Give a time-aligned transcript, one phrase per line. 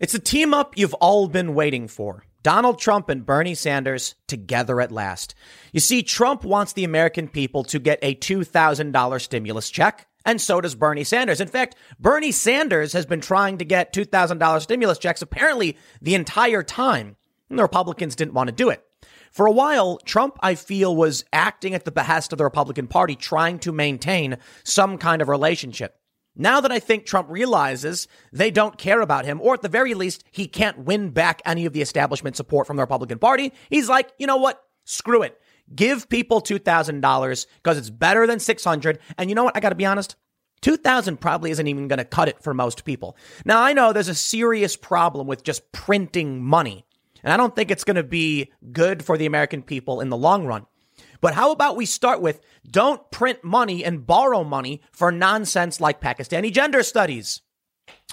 [0.00, 2.24] It's a team up you've all been waiting for.
[2.42, 5.36] Donald Trump and Bernie Sanders together at last.
[5.72, 10.60] You see, Trump wants the American people to get a $2,000 stimulus check, and so
[10.60, 11.40] does Bernie Sanders.
[11.40, 16.64] In fact, Bernie Sanders has been trying to get $2,000 stimulus checks apparently the entire
[16.64, 17.14] time.
[17.48, 18.84] And the Republicans didn't want to do it.
[19.30, 23.14] For a while, Trump, I feel, was acting at the behest of the Republican Party,
[23.14, 26.00] trying to maintain some kind of relationship.
[26.36, 29.94] Now that I think Trump realizes they don't care about him, or at the very
[29.94, 33.88] least, he can't win back any of the establishment support from the Republican Party, he's
[33.88, 34.62] like, you know what?
[34.84, 35.40] Screw it.
[35.74, 38.98] Give people $2,000 because it's better than 600.
[39.16, 39.56] And you know what?
[39.56, 40.16] I got to be honest.
[40.60, 43.16] 2000 probably isn't even going to cut it for most people.
[43.44, 46.86] Now, I know there's a serious problem with just printing money,
[47.22, 50.16] and I don't think it's going to be good for the American people in the
[50.16, 50.66] long run.
[51.24, 55.98] But how about we start with don't print money and borrow money for nonsense like
[55.98, 57.40] Pakistani gender studies?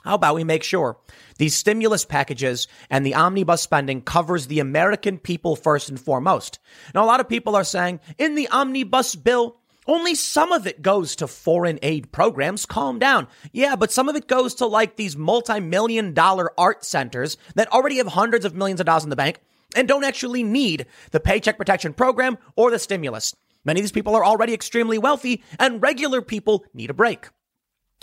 [0.06, 0.98] How about we make sure
[1.38, 6.60] these stimulus packages and the omnibus spending covers the American people first and foremost?
[6.96, 10.82] Now, a lot of people are saying in the omnibus bill, only some of it
[10.82, 12.66] goes to foreign aid programs.
[12.66, 13.28] Calm down.
[13.52, 17.98] Yeah, but some of it goes to like these multi-million dollar art centers that already
[17.98, 19.42] have hundreds of millions of dollars in the bank
[19.76, 23.36] and don't actually need the Paycheck Protection Program or the stimulus.
[23.64, 27.30] Many of these people are already extremely wealthy, and regular people need a break.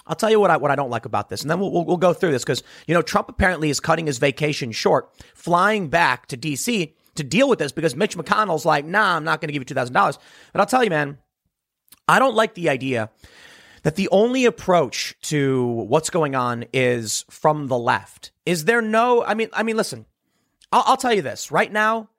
[0.06, 1.84] I'll tell you what I, what I don't like about this, and then we'll, we'll,
[1.84, 5.88] we'll go through this because, you know, Trump apparently is cutting his vacation short, flying
[5.88, 6.94] back to D.C.
[7.16, 9.74] to deal with this because Mitch McConnell's like, nah, I'm not going to give you
[9.74, 10.18] $2,000.
[10.52, 11.18] But I'll tell you, man,
[12.06, 13.10] I don't like the idea
[13.82, 18.32] that the only approach to what's going on is from the left.
[18.46, 20.06] Is there no, I mean, I mean, listen,
[20.72, 22.10] I'll, I'll tell you this right now.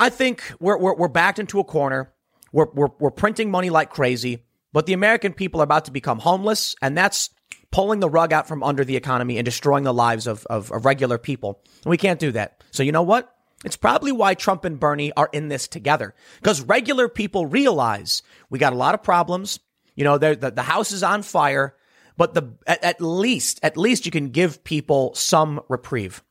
[0.00, 2.12] I think we're, we're, we're backed into a corner.
[2.52, 6.18] We're, we're, we're printing money like crazy, but the American people are about to become
[6.18, 7.30] homeless, and that's
[7.70, 10.84] pulling the rug out from under the economy and destroying the lives of, of, of
[10.84, 11.60] regular people.
[11.84, 12.62] And we can't do that.
[12.70, 13.34] So you know what?
[13.64, 18.58] It's probably why Trump and Bernie are in this together because regular people realize we
[18.58, 19.58] got a lot of problems.
[19.96, 21.74] You know, the, the house is on fire,
[22.16, 26.22] but the at, at least at least you can give people some reprieve.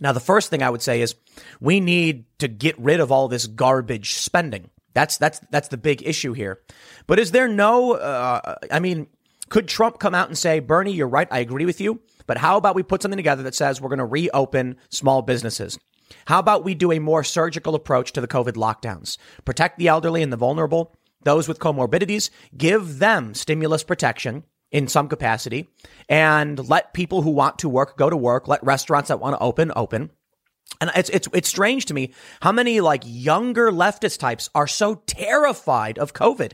[0.00, 1.14] Now, the first thing I would say is
[1.60, 4.70] we need to get rid of all this garbage spending.
[4.94, 6.60] That's that's that's the big issue here.
[7.06, 7.92] But is there no?
[7.92, 9.08] Uh, I mean,
[9.48, 11.28] could Trump come out and say, "Bernie, you're right.
[11.30, 13.98] I agree with you." But how about we put something together that says we're going
[13.98, 15.78] to reopen small businesses?
[16.26, 19.18] How about we do a more surgical approach to the COVID lockdowns?
[19.44, 24.44] Protect the elderly and the vulnerable, those with comorbidities, give them stimulus protection
[24.76, 25.70] in some capacity
[26.06, 29.42] and let people who want to work go to work, let restaurants that want to
[29.42, 30.10] open open.
[30.82, 34.96] And it's it's it's strange to me how many like younger leftist types are so
[35.06, 36.52] terrified of COVID.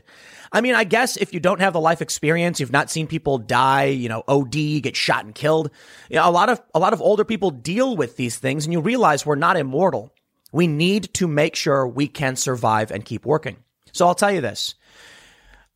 [0.53, 3.39] I mean, I guess if you don't have the life experience, you've not seen people
[3.39, 5.69] die, you know, OD, get shot and killed.
[6.09, 8.71] You know, a lot of a lot of older people deal with these things, and
[8.71, 10.13] you realize we're not immortal.
[10.53, 13.57] We need to make sure we can survive and keep working.
[13.91, 14.75] So I'll tell you this: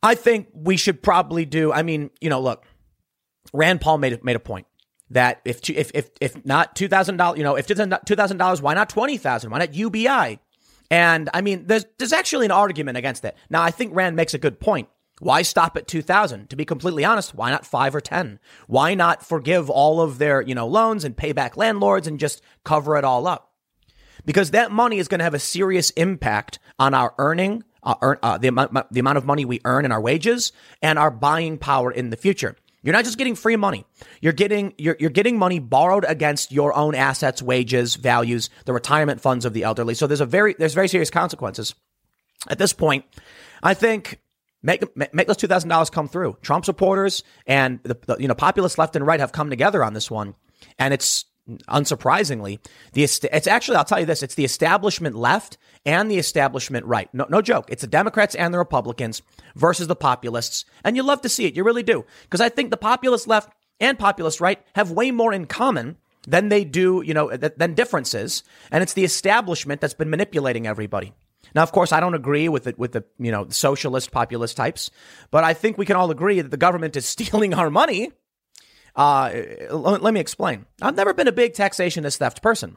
[0.02, 1.72] I think we should probably do.
[1.72, 2.64] I mean, you know, look,
[3.52, 4.66] Rand Paul made made a point
[5.10, 8.62] that if if if if not two thousand dollars, you know, if two thousand dollars,
[8.62, 9.50] why not twenty thousand?
[9.50, 10.38] Why not UBI?
[10.90, 13.36] And I mean, there's there's actually an argument against it.
[13.50, 14.88] Now, I think Rand makes a good point.
[15.20, 16.48] Why stop at 2000?
[16.50, 18.38] To be completely honest, why not 5 or 10?
[18.68, 22.40] Why not forgive all of their, you know, loans and pay back landlords and just
[22.64, 23.52] cover it all up?
[24.24, 28.18] Because that money is going to have a serious impact on our earning, uh, earn,
[28.22, 30.52] uh, the, amount, the amount of money we earn in our wages
[30.82, 32.56] and our buying power in the future.
[32.82, 33.84] You're not just getting free money.
[34.20, 39.20] You're getting you're, you're getting money borrowed against your own assets, wages, values, the retirement
[39.20, 39.94] funds of the elderly.
[39.94, 41.74] So there's a very there's very serious consequences.
[42.48, 43.04] At this point,
[43.62, 44.20] I think
[44.62, 46.36] make make those two thousand dollars come through.
[46.40, 49.92] Trump supporters and the, the you know populist left and right have come together on
[49.92, 50.34] this one,
[50.78, 51.24] and it's
[51.68, 52.58] unsurprisingly,
[52.92, 57.12] the it's actually I'll tell you this: it's the establishment left and the establishment right.
[57.14, 57.66] No, no joke.
[57.68, 59.22] It's the Democrats and the Republicans
[59.54, 61.56] versus the populists, and you love to see it.
[61.56, 65.32] You really do, because I think the populist left and populist right have way more
[65.32, 70.10] in common than they do, you know, than differences, and it's the establishment that's been
[70.10, 71.12] manipulating everybody.
[71.54, 74.90] Now, of course, I don't agree with it with the you know socialist populist types,
[75.30, 78.12] but I think we can all agree that the government is stealing our money
[78.98, 79.30] uh,
[79.70, 80.66] let me explain.
[80.82, 82.76] I've never been a big taxationist theft person.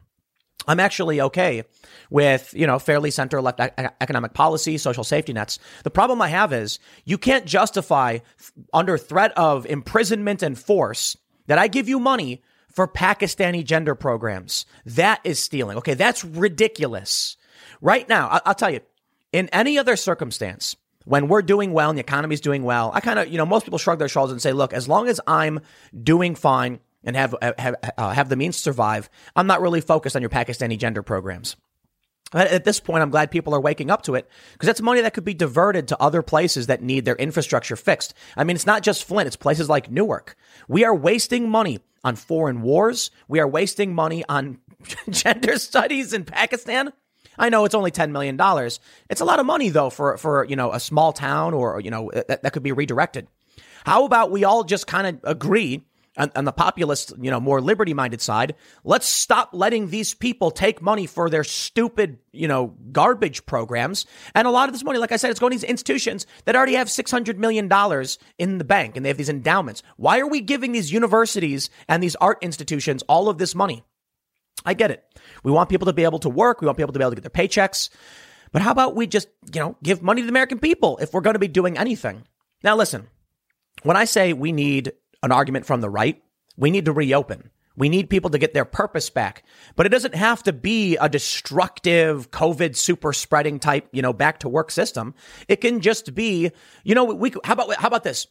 [0.68, 1.64] I'm actually okay
[2.12, 3.60] with, you know, fairly center left
[4.00, 5.58] economic policy, social safety nets.
[5.84, 8.20] The problem I have is you can't justify
[8.72, 14.68] under threat of imprisonment and force that I give you money for Pakistani gender programs.
[14.86, 15.78] That is stealing.
[15.78, 15.96] Okay.
[15.96, 17.38] That's ridiculous.
[17.82, 18.82] Right now, I'll tell you,
[19.34, 23.20] in any other circumstance, when we're doing well and the economy's doing well, I kind
[23.20, 25.60] of, you know, most people shrug their shoulders and say, look, as long as I'm
[26.04, 30.16] doing fine, and have have uh, have the means to survive, I'm not really focused
[30.16, 31.56] on your Pakistani gender programs.
[32.34, 35.14] At this point, I'm glad people are waking up to it because that's money that
[35.14, 38.14] could be diverted to other places that need their infrastructure fixed.
[38.38, 40.38] I mean, it's not just Flint, it's places like Newark.
[40.70, 43.12] We are wasting money on foreign wars.
[43.28, 44.60] We are wasting money on
[45.10, 46.94] gender studies in Pakistan.
[47.42, 48.40] I know it's only $10 million.
[49.10, 51.90] It's a lot of money though for, for, you know, a small town or, you
[51.90, 53.28] know, that, that could be redirected.
[53.84, 55.84] How about we all just kind of agree
[56.18, 58.54] on, on the populist, you know, more liberty minded side,
[58.84, 64.06] let's stop letting these people take money for their stupid, you know, garbage programs.
[64.36, 66.56] And a lot of this money, like I said, it's going to these institutions that
[66.56, 67.70] already have $600 million
[68.38, 69.82] in the bank and they have these endowments.
[69.98, 73.84] Why are we giving these universities and these art institutions all of this money?
[74.66, 75.04] I get it.
[75.44, 76.62] We want people to be able to work.
[76.62, 77.90] We want people to be able to get their paychecks.
[78.52, 81.22] But how about we just, you know, give money to the American people if we're
[81.22, 82.24] going to be doing anything?
[82.64, 83.08] Now, listen,
[83.84, 84.92] when I say we need
[85.24, 86.22] an argument from the right.
[86.58, 87.52] We need to reopen.
[87.78, 89.44] We need people to get their purpose back.
[89.76, 94.40] But it doesn't have to be a destructive COVID super spreading type, you know, back
[94.40, 95.16] to work system.
[95.48, 96.52] It can just be,
[96.84, 98.28] you know, we how about how about this?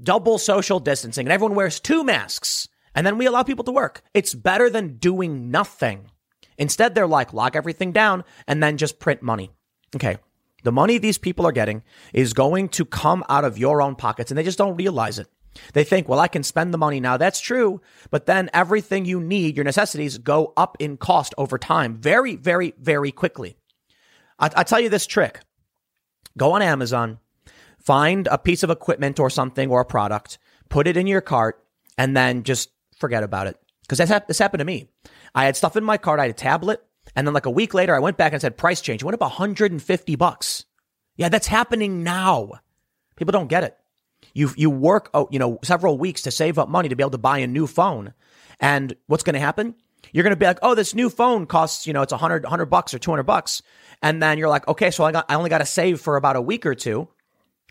[0.00, 4.02] Double social distancing and everyone wears two masks and then we allow people to work.
[4.14, 6.10] It's better than doing nothing.
[6.58, 9.50] Instead, they're like lock everything down and then just print money.
[9.94, 10.16] Okay.
[10.64, 14.30] The money these people are getting is going to come out of your own pockets
[14.30, 15.28] and they just don't realize it.
[15.74, 17.16] They think, well, I can spend the money now.
[17.16, 17.80] That's true.
[18.10, 22.74] But then everything you need, your necessities go up in cost over time very, very,
[22.78, 23.56] very quickly.
[24.38, 25.40] I, I tell you this trick
[26.36, 27.18] go on Amazon,
[27.78, 30.38] find a piece of equipment or something or a product,
[30.68, 31.62] put it in your cart,
[31.96, 33.58] and then just forget about it.
[33.82, 34.88] Because that's this happened to me.
[35.34, 36.82] I had stuff in my cart, I had a tablet,
[37.14, 39.02] and then like a week later, I went back and said price change.
[39.02, 40.64] It went up 150 bucks.
[41.16, 42.52] Yeah, that's happening now.
[43.16, 43.76] People don't get it.
[44.34, 47.10] You you work oh, you know several weeks to save up money to be able
[47.12, 48.12] to buy a new phone,
[48.60, 49.74] and what's going to happen?
[50.12, 52.66] You're going to be like, oh, this new phone costs you know it's 100 100
[52.66, 53.62] bucks or 200 bucks,
[54.02, 56.36] and then you're like, okay, so I got I only got to save for about
[56.36, 57.08] a week or two.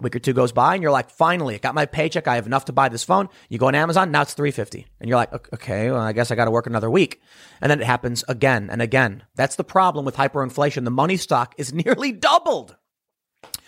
[0.01, 2.27] Week or two goes by, and you're like, finally, I got my paycheck.
[2.27, 3.29] I have enough to buy this phone.
[3.47, 6.35] You go on Amazon, now it's 350, and you're like, okay, well, I guess I
[6.35, 7.21] got to work another week,
[7.61, 9.23] and then it happens again and again.
[9.35, 10.83] That's the problem with hyperinflation.
[10.83, 12.75] The money stock is nearly doubled.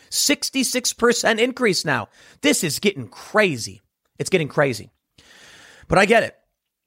[0.10, 2.10] 66% increase now.
[2.42, 3.82] This is getting crazy.
[4.20, 4.92] It's getting crazy.
[5.88, 6.36] But I get it.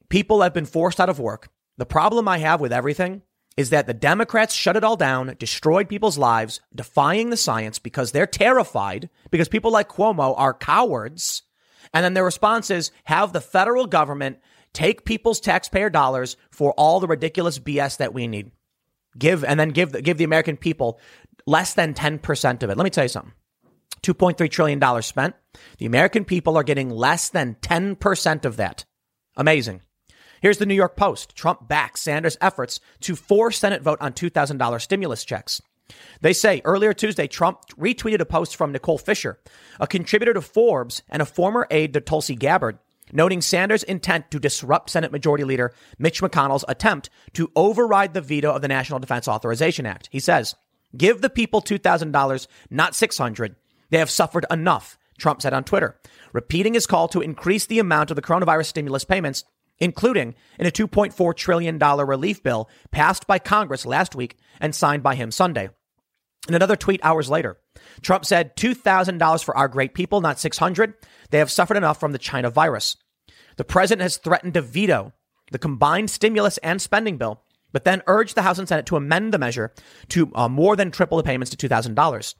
[0.09, 1.49] People have been forced out of work.
[1.77, 3.23] The problem I have with everything
[3.57, 8.11] is that the Democrats shut it all down, destroyed people's lives, defying the science because
[8.11, 11.43] they're terrified, because people like Cuomo are cowards.
[11.93, 14.39] And then their response is have the federal government
[14.73, 18.51] take people's taxpayer dollars for all the ridiculous BS that we need.
[19.17, 20.99] Give and then give the, give the American people
[21.45, 22.77] less than 10% of it.
[22.77, 23.33] Let me tell you something.
[24.03, 25.35] $2.3 trillion spent.
[25.77, 28.85] The American people are getting less than 10% of that.
[29.35, 29.81] Amazing.
[30.41, 31.35] Here's the New York Post.
[31.35, 35.61] Trump backs Sanders' efforts to force Senate vote on $2,000 stimulus checks.
[36.21, 39.39] They say earlier Tuesday, Trump retweeted a post from Nicole Fisher,
[39.79, 42.79] a contributor to Forbes and a former aide to Tulsi Gabbard,
[43.11, 48.51] noting Sanders' intent to disrupt Senate Majority Leader Mitch McConnell's attempt to override the veto
[48.51, 50.09] of the National Defense Authorization Act.
[50.11, 50.55] He says,
[50.97, 53.55] Give the people $2,000, not 600.
[53.91, 55.99] They have suffered enough, Trump said on Twitter,
[56.33, 59.43] repeating his call to increase the amount of the coronavirus stimulus payments,
[59.81, 65.15] including in a $2.4 trillion relief bill passed by Congress last week and signed by
[65.15, 65.69] him Sunday.
[66.47, 67.59] In another tweet hours later,
[68.01, 70.93] Trump said $2,000 for our great people, not 600.
[71.29, 72.95] They have suffered enough from the China virus.
[73.57, 75.11] The president has threatened to veto
[75.51, 79.33] the combined stimulus and spending bill but then urged the House and Senate to amend
[79.33, 79.73] the measure
[80.09, 82.35] to uh, more than triple the payments to $2,000.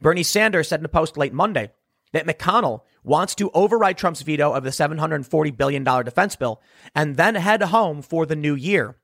[0.00, 1.70] Bernie Sanders said in a post late Monday
[2.12, 6.60] that McConnell wants to override Trump's veto of the $740 billion defense bill
[6.94, 8.96] and then head home for the new year.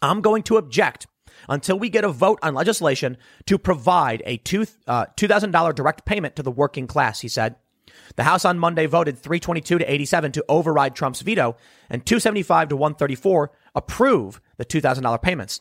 [0.00, 1.06] I'm going to object
[1.48, 4.34] until we get a vote on legislation to provide a
[4.86, 7.56] uh, $2,000 direct payment to the working class, he said.
[8.16, 11.56] The House on Monday voted 322 to 87 to override Trump's veto
[11.90, 15.60] and 275 to 134 approve the $2,000 payments.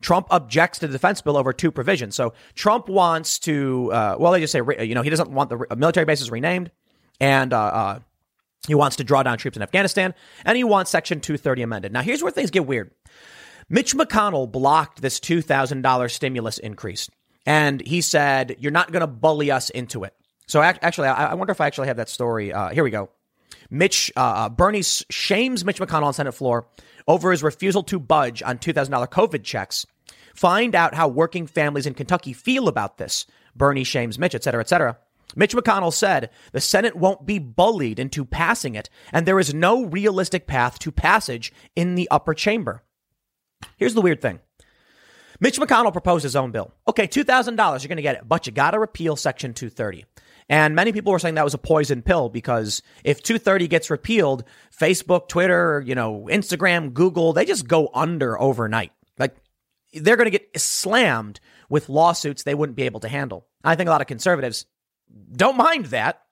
[0.00, 2.16] Trump objects to the defense bill over two provisions.
[2.16, 5.76] So Trump wants to, uh, well, they just say, you know, he doesn't want the
[5.76, 6.70] military bases renamed
[7.22, 7.98] and, uh, uh,
[8.66, 10.14] he wants to draw down troops in Afghanistan
[10.44, 11.92] and he wants Section 230 amended.
[11.92, 12.90] Now, here's where things get weird.
[13.68, 17.08] Mitch McConnell blocked this $2,000 stimulus increase
[17.46, 20.14] and he said, you're not going to bully us into it.
[20.46, 22.52] So actually, I wonder if I actually have that story.
[22.52, 23.08] Uh, here we go.
[23.70, 26.66] Mitch, uh, uh, Bernie shames Mitch McConnell on Senate floor
[27.08, 29.86] over his refusal to budge on $2,000 COVID checks.
[30.34, 33.26] Find out how working families in Kentucky feel about this.
[33.56, 34.98] Bernie shames Mitch, et cetera, et cetera.
[35.36, 39.84] Mitch McConnell said the Senate won't be bullied into passing it, and there is no
[39.84, 42.82] realistic path to passage in the upper chamber.
[43.76, 44.40] Here's the weird thing.
[45.40, 46.72] Mitch McConnell proposed his own bill.
[46.86, 50.04] Okay, $2,000, you're going to get it, but you got to repeal Section 230.
[50.48, 54.44] And many people were saying that was a poison pill because if 230 gets repealed,
[54.76, 58.92] Facebook, Twitter, you know, Instagram, Google, they just go under overnight.
[59.18, 59.36] Like
[59.92, 63.46] they're going to get slammed with lawsuits they wouldn't be able to handle.
[63.64, 64.66] I think a lot of conservatives
[65.34, 66.22] don't mind that.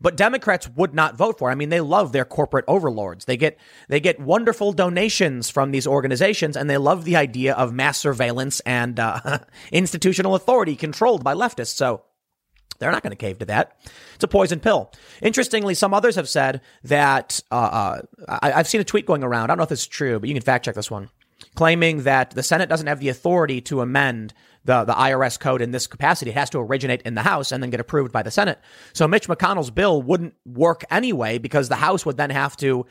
[0.00, 1.48] But Democrats would not vote for.
[1.48, 1.52] It.
[1.52, 3.24] I mean, they love their corporate overlords.
[3.24, 7.72] They get they get wonderful donations from these organizations, and they love the idea of
[7.72, 9.40] mass surveillance and uh,
[9.72, 11.74] institutional authority controlled by leftists.
[11.74, 12.02] So
[12.78, 13.76] they're not going to cave to that.
[14.14, 14.92] It's a poison pill.
[15.20, 17.54] Interestingly, some others have said that uh,
[18.28, 19.44] uh, I, have seen a tweet going around.
[19.44, 21.10] I don't know if this is true, but you can fact check this one,
[21.54, 24.32] claiming that the Senate doesn't have the authority to amend
[24.64, 26.30] the, the IRS code in this capacity.
[26.30, 28.58] It has to originate in the House and then get approved by the Senate.
[28.92, 32.86] So Mitch McConnell's bill wouldn't work anyway because the House would then have to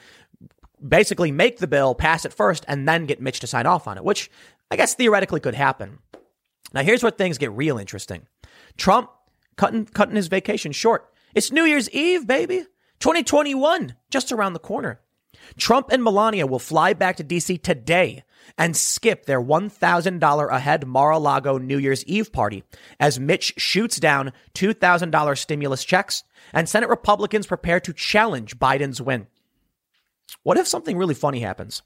[0.86, 3.98] basically make the bill, pass it first, and then get Mitch to sign off on
[3.98, 4.30] it, which
[4.70, 6.00] I guess theoretically could happen.
[6.74, 8.28] Now, here's where things get real interesting.
[8.78, 9.10] Trump
[9.56, 11.12] cutting, cutting his vacation short.
[11.34, 12.66] It's New Year's Eve, baby.
[13.00, 15.00] 2021, just around the corner.
[15.58, 18.24] Trump and Melania will fly back to DC today
[18.58, 22.63] and skip their $1,000 ahead Mar-a-Lago New Year's Eve party
[23.00, 26.24] as Mitch shoots down $2,000 stimulus checks
[26.54, 29.27] and Senate Republicans prepare to challenge Biden's win.
[30.44, 31.82] What if something really funny happens?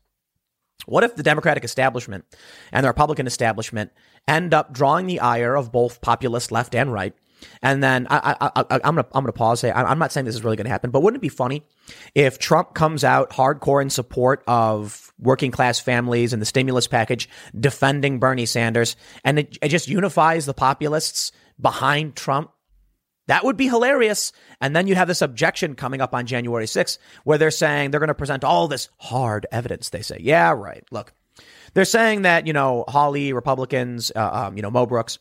[0.86, 2.26] What if the Democratic establishment
[2.72, 3.92] and the Republican establishment
[4.28, 7.14] end up drawing the ire of both populist left and right
[7.62, 9.62] and then I, am gonna I'm gonna pause.
[9.62, 11.64] Say I'm not saying this is really gonna happen, but wouldn't it be funny
[12.16, 17.30] if Trump comes out hardcore in support of working class families and the stimulus package,
[17.58, 22.52] defending Bernie Sanders, and it, it just unifies the populists behind Trump?
[23.28, 24.34] That would be hilarious.
[24.60, 28.00] And then you have this objection coming up on January 6th where they're saying they're
[28.00, 29.90] going to present all this hard evidence.
[29.90, 30.84] They say, yeah, right.
[30.92, 31.14] Look,
[31.74, 35.20] they're saying that, you know, Hawley, Republicans, uh, um, you know, Mo Brooks,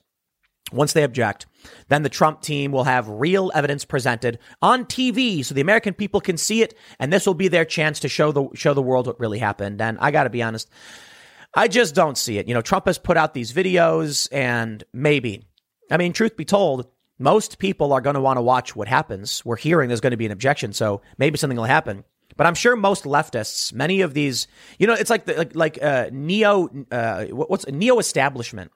[0.72, 1.46] once they object,
[1.88, 6.20] then the Trump team will have real evidence presented on TV so the American people
[6.20, 9.06] can see it and this will be their chance to show the show the world
[9.06, 9.80] what really happened.
[9.80, 10.70] And I got to be honest,
[11.54, 12.48] I just don't see it.
[12.48, 15.44] You know, Trump has put out these videos and maybe
[15.90, 16.86] I mean, truth be told,
[17.18, 19.44] most people are going to want to watch what happens.
[19.44, 22.04] We're hearing there's going to be an objection, so maybe something will happen.
[22.36, 24.46] But I'm sure most leftists, many of these,
[24.78, 28.70] you know, it's like the, like like uh, neo uh, what's neo establishment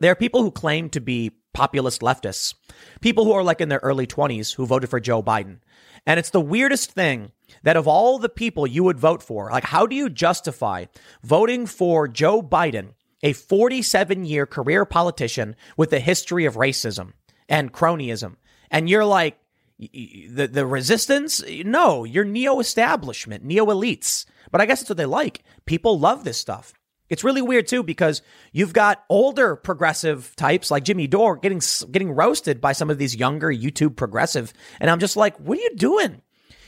[0.00, 2.54] there are people who claim to be populist leftists,
[3.00, 5.58] people who are like in their early 20s who voted for Joe Biden.
[6.06, 9.64] And it's the weirdest thing that of all the people you would vote for, like,
[9.64, 10.86] how do you justify
[11.22, 17.12] voting for Joe Biden, a 47 year career politician with a history of racism
[17.48, 18.36] and cronyism?
[18.70, 19.38] And you're like,
[19.78, 21.42] the, the resistance?
[21.64, 24.26] No, you're neo establishment, neo elites.
[24.50, 25.42] But I guess it's what they like.
[25.64, 26.72] People love this stuff.
[27.10, 32.12] It's really weird too because you've got older progressive types like Jimmy Dore getting getting
[32.12, 35.74] roasted by some of these younger YouTube progressive, and I'm just like, what are you
[35.76, 36.22] doing?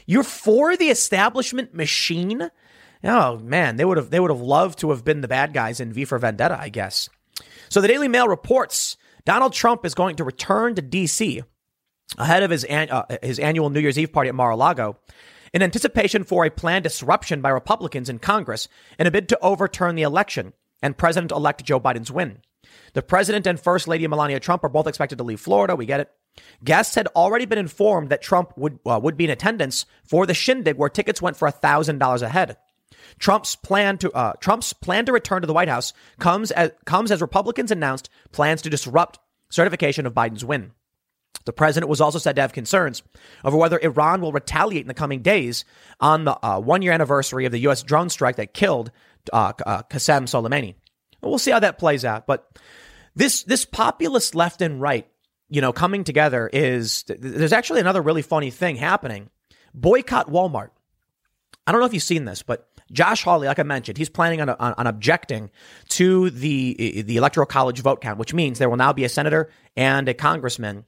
[0.05, 2.51] You're for the establishment machine?
[3.05, 5.81] Oh man, they would have they would have loved to have been the bad guys
[5.81, 7.09] in V for Vendetta, I guess.
[7.69, 11.43] So the Daily Mail reports Donald Trump is going to return to D.C.
[12.19, 14.99] ahead of his an, uh, his annual New Year's Eve party at Mar-a-Lago
[15.53, 18.69] in anticipation for a planned disruption by Republicans in Congress
[18.99, 22.39] in a bid to overturn the election and President elect Joe Biden's win.
[22.95, 25.77] The president and First Lady Melania Trump are both expected to leave Florida.
[25.77, 26.11] We get it.
[26.65, 30.35] Guests had already been informed that Trump would uh, would be in attendance for the
[30.35, 32.57] shindig, where tickets went for thousand dollars a head.
[33.19, 37.11] Trump's plan to uh, Trump's plan to return to the White House comes as comes
[37.11, 39.19] as Republicans announced plans to disrupt
[39.51, 40.73] certification of Biden's win.
[41.45, 43.03] The president was also said to have concerns
[43.45, 45.65] over whether Iran will retaliate in the coming days
[46.01, 47.83] on the uh, one year anniversary of the U.S.
[47.83, 48.91] drone strike that killed
[49.33, 50.75] uh, uh, Qasem Soleimani.
[51.21, 52.27] We'll see how that plays out.
[52.27, 52.59] But
[53.15, 55.07] this this populist left and right,
[55.49, 59.31] you know, coming together is there's actually another really funny thing happening.
[59.75, 60.71] Boycott Walmart.
[61.67, 64.41] I don't know if you've seen this, but Josh Hawley, like I mentioned, he's planning
[64.41, 65.51] on, on, on, objecting
[65.91, 69.51] to the the electoral college vote count, which means there will now be a senator
[69.77, 70.85] and a congressman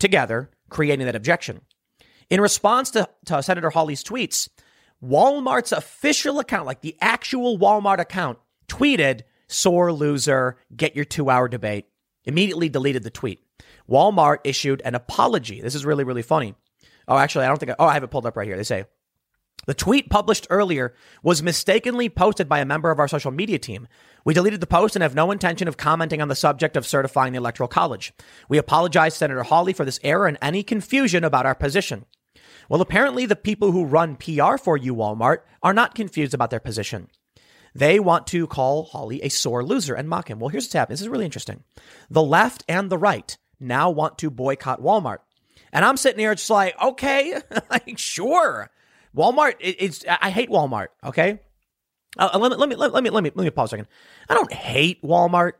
[0.00, 1.60] together, creating that objection.
[2.28, 4.48] In response to, to Senator Hawley's tweets,
[5.02, 8.38] Walmart's official account, like the actual Walmart account,
[8.68, 11.86] tweeted, sore loser, get your two hour debate.
[12.24, 13.40] Immediately deleted the tweet.
[13.88, 15.60] Walmart issued an apology.
[15.60, 16.54] This is really, really funny.
[17.08, 18.56] Oh, actually, I don't think, I, oh, I have it pulled up right here.
[18.56, 18.84] They say,
[19.66, 23.88] The tweet published earlier was mistakenly posted by a member of our social media team.
[24.24, 27.32] We deleted the post and have no intention of commenting on the subject of certifying
[27.32, 28.12] the Electoral College.
[28.48, 32.06] We apologize, Senator Hawley, for this error and any confusion about our position.
[32.68, 36.60] Well, apparently, the people who run PR for you, Walmart, are not confused about their
[36.60, 37.08] position.
[37.74, 40.38] They want to call Hawley a sore loser and mock him.
[40.38, 40.94] Well, here's what's happening.
[40.94, 41.62] This is really interesting.
[42.10, 45.18] The left and the right now want to boycott Walmart.
[45.72, 47.40] And I'm sitting here just like, okay,
[47.70, 48.70] like, sure.
[49.16, 51.40] Walmart, it, it's, I hate Walmart, okay?
[52.18, 53.88] Uh, let, me, let, me, let, me, let me, let me pause a second.
[54.28, 55.52] I don't hate Walmart.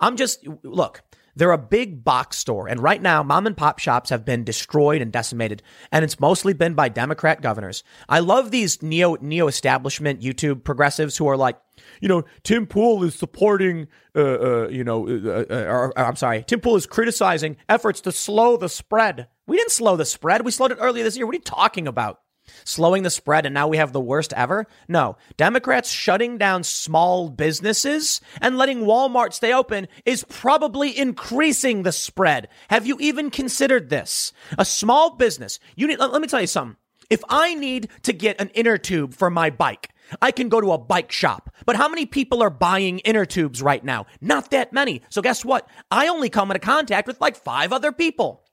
[0.00, 1.02] I'm just, look,
[1.38, 2.68] they're a big box store.
[2.68, 5.62] And right now, mom and pop shops have been destroyed and decimated.
[5.92, 7.84] And it's mostly been by Democrat governors.
[8.08, 11.56] I love these neo, neo establishment YouTube progressives who are like,
[12.00, 13.86] you know, Tim Pool is supporting,
[14.16, 18.12] uh, uh, you know, uh, uh or, I'm sorry, Tim Pool is criticizing efforts to
[18.12, 19.28] slow the spread.
[19.46, 20.44] We didn't slow the spread.
[20.44, 21.24] We slowed it earlier this year.
[21.24, 22.20] What are you talking about?
[22.64, 24.66] Slowing the spread, and now we have the worst ever?
[24.88, 25.16] No.
[25.36, 32.48] Democrats shutting down small businesses and letting Walmart stay open is probably increasing the spread.
[32.70, 34.32] Have you even considered this?
[34.58, 36.76] A small business, you need, let, let me tell you something.
[37.10, 39.90] If I need to get an inner tube for my bike,
[40.20, 41.50] I can go to a bike shop.
[41.66, 44.06] But how many people are buying inner tubes right now?
[44.20, 45.02] Not that many.
[45.08, 45.68] So guess what?
[45.90, 48.44] I only come into contact with like five other people.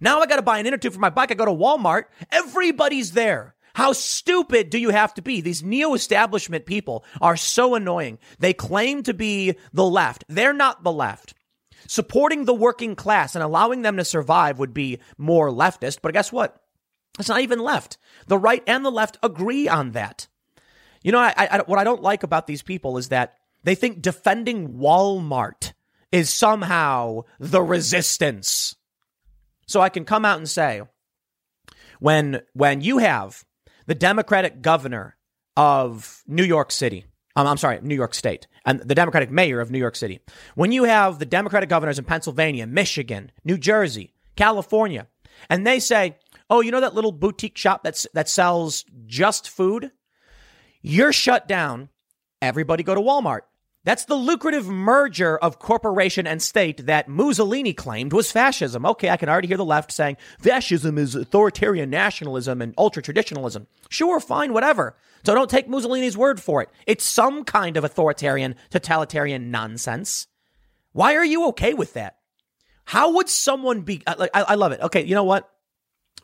[0.00, 1.30] Now I got to buy an inner tube for my bike.
[1.30, 2.04] I go to Walmart.
[2.30, 3.54] Everybody's there.
[3.74, 5.40] How stupid do you have to be?
[5.40, 8.18] These neo establishment people are so annoying.
[8.38, 10.24] They claim to be the left.
[10.28, 11.34] They're not the left.
[11.88, 15.98] Supporting the working class and allowing them to survive would be more leftist.
[16.02, 16.60] But guess what?
[17.18, 17.98] It's not even left.
[18.26, 20.28] The right and the left agree on that.
[21.02, 23.34] You know, I, I, what I don't like about these people is that
[23.64, 25.72] they think defending Walmart
[26.12, 28.76] is somehow the resistance.
[29.66, 30.82] So I can come out and say,
[32.00, 33.44] when when you have
[33.86, 35.16] the Democratic governor
[35.56, 37.04] of New York City,
[37.36, 40.20] um, I'm sorry, New York State, and the Democratic mayor of New York City,
[40.54, 45.06] when you have the Democratic governors in Pennsylvania, Michigan, New Jersey, California,
[45.48, 46.16] and they say,
[46.50, 49.90] "Oh, you know that little boutique shop that's that sells just food?
[50.82, 51.88] You're shut down.
[52.42, 53.42] Everybody go to Walmart."
[53.84, 58.86] That's the lucrative merger of corporation and state that Mussolini claimed was fascism.
[58.86, 63.66] Okay, I can already hear the left saying fascism is authoritarian nationalism and ultra traditionalism.
[63.90, 64.96] Sure, fine, whatever.
[65.24, 66.70] So don't take Mussolini's word for it.
[66.86, 70.28] It's some kind of authoritarian, totalitarian nonsense.
[70.92, 72.16] Why are you okay with that?
[72.86, 74.02] How would someone be?
[74.18, 74.80] Like, I, I love it.
[74.80, 75.50] Okay, you know what?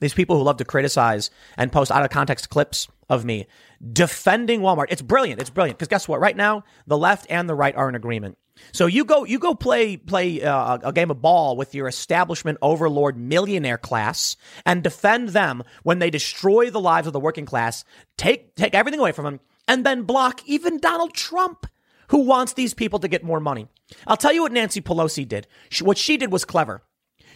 [0.00, 3.46] These people who love to criticize and post out of context clips of me
[3.92, 4.86] defending Walmart.
[4.88, 5.40] It's brilliant.
[5.40, 6.20] It's brilliant because guess what?
[6.20, 8.38] Right now, the left and the right are in agreement.
[8.72, 12.58] So you go, you go play play uh, a game of ball with your establishment
[12.62, 17.84] overlord millionaire class and defend them when they destroy the lives of the working class.
[18.16, 21.66] Take take everything away from them and then block even Donald Trump,
[22.08, 23.66] who wants these people to get more money.
[24.06, 25.46] I'll tell you what Nancy Pelosi did.
[25.68, 26.82] She, what she did was clever.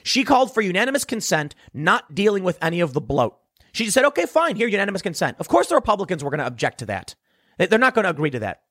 [0.02, 3.38] She called for unanimous consent, not dealing with any of the bloat.
[3.74, 5.37] She said, okay, fine, here, unanimous consent.
[5.40, 7.16] Of course, the Republicans were going to object to that.
[7.58, 8.62] They're not going to agree to that.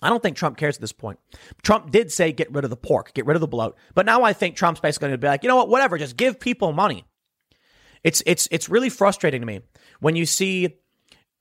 [0.00, 1.18] I don't think Trump cares at this point.
[1.62, 3.76] Trump did say get rid of the pork, get rid of the bloat.
[3.94, 6.16] But now I think Trump's basically going to be like, you know what, whatever, just
[6.16, 7.04] give people money.
[8.04, 9.60] It's it's it's really frustrating to me
[9.98, 10.76] when you see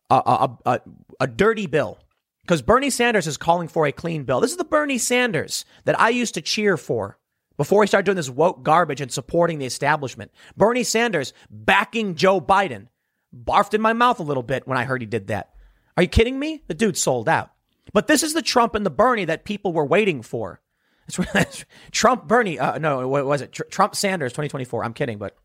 [0.10, 0.82] a a, a,
[1.20, 2.00] a dirty bill
[2.42, 4.40] because Bernie Sanders is calling for a clean bill.
[4.40, 7.20] This is the Bernie Sanders that I used to cheer for
[7.58, 10.32] before he started doing this woke garbage and supporting the establishment.
[10.56, 12.88] Bernie Sanders backing Joe Biden.
[13.36, 15.54] Barfed in my mouth a little bit when I heard he did that.
[15.98, 16.64] Are you kidding me?
[16.68, 17.52] The dude sold out.
[17.94, 20.62] But this is the Trump and the Bernie that people were waiting for.
[21.92, 23.54] Trump, Bernie, uh, no, what was it?
[23.54, 24.84] Tr- Trump Sanders 2024.
[24.84, 25.38] I'm kidding, but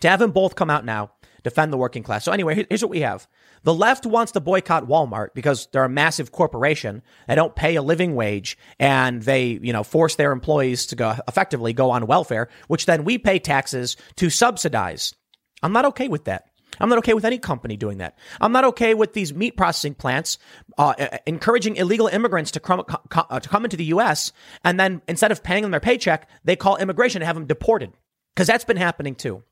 [0.00, 1.12] to have them both come out now,
[1.44, 2.24] defend the working class.
[2.24, 3.28] So anyway, here's what we have.
[3.62, 7.02] The left wants to boycott Walmart because they're a massive corporation.
[7.28, 11.14] They don't pay a living wage and they, you know, force their employees to go
[11.28, 15.14] effectively go on welfare, which then we pay taxes to subsidize.
[15.62, 16.48] I'm not okay with that.
[16.80, 18.18] I'm not okay with any company doing that.
[18.40, 20.38] I'm not okay with these meat processing plants
[20.76, 24.32] uh, encouraging illegal immigrants to come, uh, to come into the U.S.
[24.64, 27.92] and then instead of paying them their paycheck, they call immigration and have them deported
[28.34, 29.44] because that's been happening too.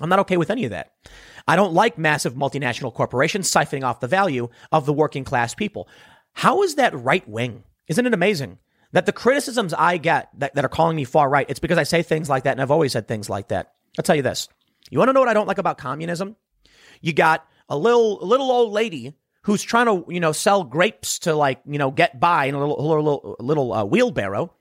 [0.00, 0.92] I'm not okay with any of that.
[1.46, 5.88] I don't like massive multinational corporations siphoning off the value of the working class people.
[6.32, 7.64] How is that right wing?
[7.88, 8.58] Isn't it amazing
[8.92, 11.82] that the criticisms I get that, that are calling me far right, it's because I
[11.82, 13.72] say things like that and I've always said things like that.
[13.98, 14.48] I'll tell you this.
[14.90, 16.36] You want to know what I don't like about communism?
[17.00, 21.34] You got a little little old lady who's trying to, you know, sell grapes to
[21.34, 24.52] like, you know, get by in a little little, little uh, wheelbarrow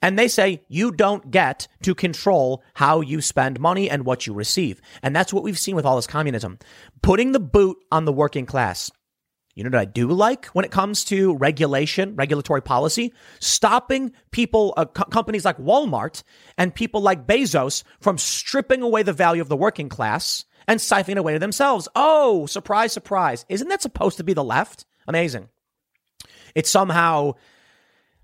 [0.00, 4.32] And they say you don't get to control how you spend money and what you
[4.32, 4.80] receive.
[5.02, 6.58] And that's what we've seen with all this communism.
[7.02, 8.90] Putting the boot on the working class.
[9.54, 13.12] You know what I do like when it comes to regulation, regulatory policy?
[13.40, 16.22] Stopping people, uh, co- companies like Walmart
[16.56, 21.16] and people like Bezos from stripping away the value of the working class and siphoning
[21.16, 21.88] away to themselves.
[21.96, 23.44] Oh, surprise, surprise.
[23.48, 24.86] Isn't that supposed to be the left?
[25.08, 25.48] Amazing.
[26.54, 27.32] It's somehow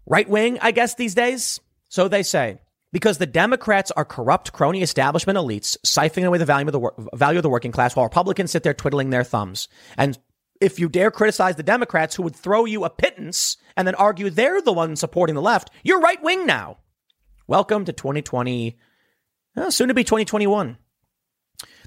[0.06, 1.60] right wing, I guess, these days.
[1.88, 2.58] So they say.
[2.92, 6.94] Because the Democrats are corrupt crony establishment elites siphoning away the value of the, wor-
[7.14, 10.16] value of the working class while Republicans sit there twiddling their thumbs and
[10.60, 14.30] if you dare criticize the Democrats who would throw you a pittance and then argue
[14.30, 16.78] they're the ones supporting the left, you're right wing now.
[17.46, 18.78] Welcome to 2020,
[19.56, 20.78] uh, soon to be 2021.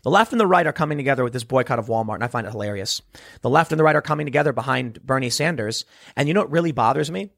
[0.04, 2.28] The left and the right are coming together with this boycott of Walmart, and I
[2.28, 3.02] find it hilarious.
[3.42, 5.86] The left and the right are coming together behind Bernie Sanders.
[6.16, 7.32] And you know what really bothers me?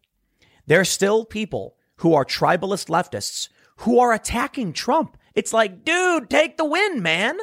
[0.69, 5.17] There are still people who are tribalist leftists who are attacking Trump.
[5.33, 7.39] It's like, dude, take the win, man.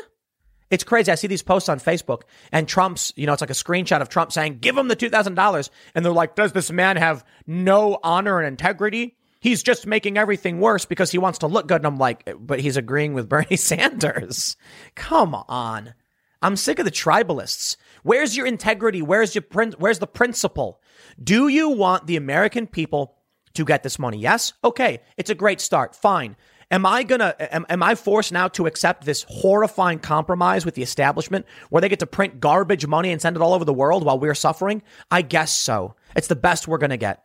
[0.71, 1.11] It's crazy.
[1.11, 4.09] I see these posts on Facebook and Trump's, you know, it's like a screenshot of
[4.09, 5.71] Trump saying, give him the $2,000.
[5.97, 9.17] And they're like, does this man have no honor and integrity?
[9.41, 11.79] He's just making everything worse because he wants to look good.
[11.79, 14.57] And I'm like, but he's agreeing with Bernie Sanders.
[14.95, 15.95] Come on.
[16.43, 17.77] I'm sick of the tribalists.
[18.05, 19.03] Where's your integrity?
[19.03, 19.43] Where's your
[19.79, 20.81] where's the principle?
[21.23, 23.16] Do you want the American people
[23.57, 24.19] to get this money?
[24.19, 24.53] Yes?
[24.65, 25.01] Okay.
[25.17, 25.95] It's a great start.
[25.95, 26.37] Fine.
[26.71, 30.83] Am I gonna am, am I forced now to accept this horrifying compromise with the
[30.83, 34.05] establishment where they get to print garbage money and send it all over the world
[34.05, 34.83] while we're suffering?
[35.11, 35.95] I guess so.
[36.17, 37.23] It's the best we're gonna get.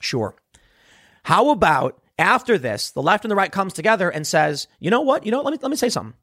[0.00, 0.36] Sure.
[1.24, 5.00] How about after this, the left and the right comes together and says, you know
[5.00, 5.24] what?
[5.24, 6.14] You know, let me let me say something.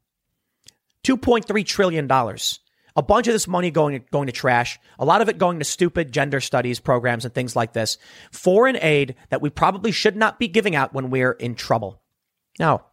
[1.04, 2.08] $2.3 trillion.
[2.98, 5.64] A bunch of this money going, going to trash, a lot of it going to
[5.64, 7.96] stupid gender studies programs and things like this.
[8.32, 12.02] Foreign aid that we probably should not be giving out when we're in trouble.
[12.58, 12.86] Now,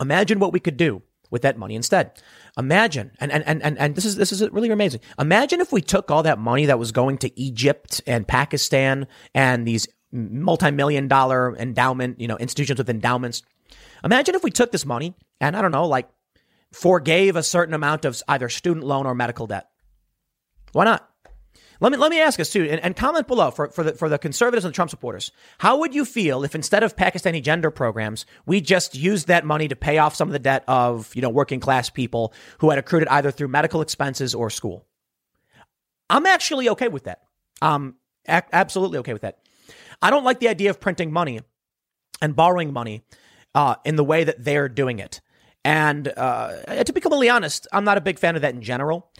[0.00, 2.20] imagine what we could do with that money instead.
[2.58, 5.00] Imagine, and, and, and, and this is, this is really amazing.
[5.16, 9.64] Imagine if we took all that money that was going to Egypt and Pakistan and
[9.64, 13.44] these multi-million dollar endowment, you know, institutions with endowments.
[14.02, 16.08] Imagine if we took this money and I don't know, like
[16.72, 19.68] forgave a certain amount of either student loan or medical debt.
[20.72, 21.10] Why not?
[21.80, 24.10] Let me let me ask us too, and, and, comment below for, for the for
[24.10, 25.32] the conservatives and the Trump supporters.
[25.58, 29.66] How would you feel if instead of Pakistani gender programs, we just used that money
[29.66, 32.78] to pay off some of the debt of you know working class people who had
[32.78, 34.84] accrued it either through medical expenses or school?
[36.10, 37.22] I'm actually okay with that.
[37.62, 37.94] Um,
[38.28, 39.38] a- absolutely okay with that.
[40.02, 41.40] I don't like the idea of printing money
[42.20, 43.04] and borrowing money
[43.54, 45.22] uh, in the way that they're doing it.
[45.64, 49.10] And uh, to be completely honest, I'm not a big fan of that in general.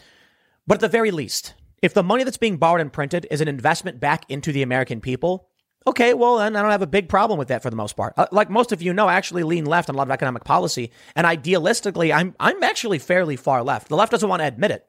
[0.67, 3.49] But at the very least, if the money that's being borrowed and printed is an
[3.49, 5.49] investment back into the American people,
[5.87, 8.15] okay, well, then I don't have a big problem with that for the most part.
[8.17, 10.45] Uh, like most of you know, I actually lean left on a lot of economic
[10.45, 10.93] policy.
[11.17, 13.89] And idealistically, I'm, I'm actually fairly far left.
[13.89, 14.87] The left doesn't want to admit it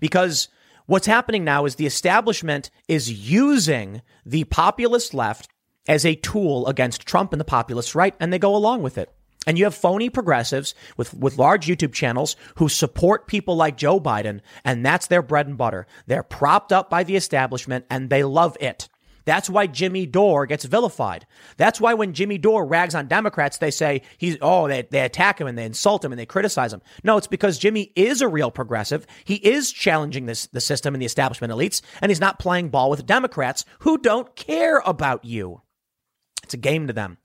[0.00, 0.48] because
[0.86, 5.48] what's happening now is the establishment is using the populist left
[5.86, 9.13] as a tool against Trump and the populist right, and they go along with it.
[9.46, 14.00] And you have phony progressives with, with large YouTube channels who support people like Joe
[14.00, 15.86] Biden, and that's their bread and butter.
[16.06, 18.88] They're propped up by the establishment and they love it.
[19.24, 21.26] That's why Jimmy Dore gets vilified.
[21.56, 25.40] That's why when Jimmy Dore rags on Democrats, they say he's, oh, they, they attack
[25.40, 26.82] him and they insult him and they criticize him.
[27.02, 29.06] No, it's because Jimmy is a real progressive.
[29.24, 32.90] He is challenging this, the system and the establishment elites, and he's not playing ball
[32.90, 35.62] with Democrats who don't care about you.
[36.42, 37.16] It's a game to them.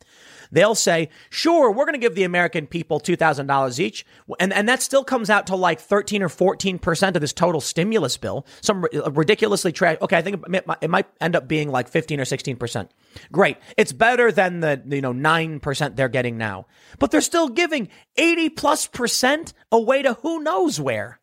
[0.52, 4.06] They'll say, sure, we're going to give the American people $2,000 each.
[4.40, 8.18] And, and that still comes out to like 13 or 14% of this total stimulus
[8.18, 8.46] bill.
[8.62, 9.98] Some uh, ridiculously trash.
[10.02, 10.18] Okay.
[10.18, 12.90] I think it might, it might end up being like 15 or 16%.
[13.32, 13.58] Great.
[13.78, 18.50] It's better than the, you know, 9% they're getting now, but they're still giving 80
[18.50, 21.20] plus percent away to who knows where.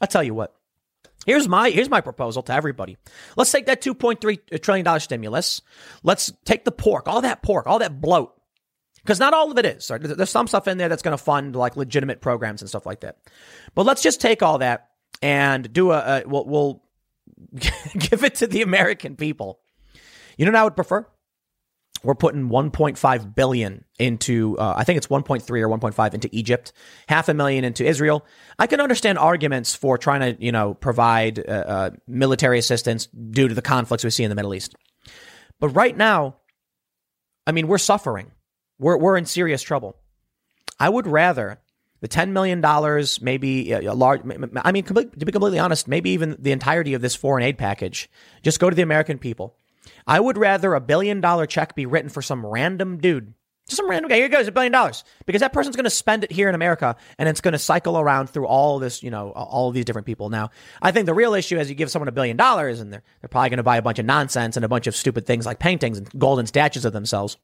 [0.00, 0.54] I'll tell you what.
[1.26, 2.96] Here's my here's my proposal to everybody.
[3.36, 5.62] Let's take that 2.3 trillion dollar stimulus.
[6.02, 8.33] Let's take the pork, all that pork, all that bloat.
[9.04, 9.86] Because not all of it is.
[9.88, 13.00] There's some stuff in there that's going to fund like legitimate programs and stuff like
[13.00, 13.18] that.
[13.74, 14.88] But let's just take all that
[15.20, 16.82] and do a, a we'll, we'll
[17.52, 19.60] give it to the American people.
[20.38, 21.06] You know what I would prefer?
[22.02, 26.72] We're putting 1.5 billion into, uh, I think it's 1.3 or 1.5 into Egypt,
[27.08, 28.26] half a million into Israel.
[28.58, 33.48] I can understand arguments for trying to, you know, provide uh, uh, military assistance due
[33.48, 34.74] to the conflicts we see in the Middle East.
[35.60, 36.36] But right now,
[37.46, 38.32] I mean, we're suffering.
[38.78, 39.96] We're, we're in serious trouble.
[40.78, 41.60] I would rather
[42.00, 42.60] the $10 million,
[43.22, 44.20] maybe a large,
[44.62, 48.10] I mean, to be completely honest, maybe even the entirety of this foreign aid package,
[48.42, 49.56] just go to the American people.
[50.06, 53.32] I would rather a billion dollar check be written for some random dude
[53.66, 54.16] Just some random guy.
[54.16, 56.96] Here goes a billion dollars because that person's going to spend it here in America
[57.18, 60.28] and it's going to cycle around through all this, you know, all these different people.
[60.28, 60.50] Now,
[60.82, 63.28] I think the real issue is you give someone a billion dollars and they're, they're
[63.28, 65.58] probably going to buy a bunch of nonsense and a bunch of stupid things like
[65.58, 67.38] paintings and golden statues of themselves.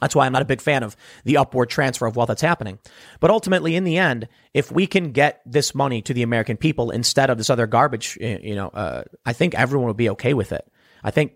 [0.00, 2.78] That's why I'm not a big fan of the upward transfer of wealth that's happening.
[3.20, 6.90] But ultimately, in the end, if we can get this money to the American people
[6.90, 10.52] instead of this other garbage, you know, uh, I think everyone will be okay with
[10.52, 10.68] it.
[11.04, 11.34] I think,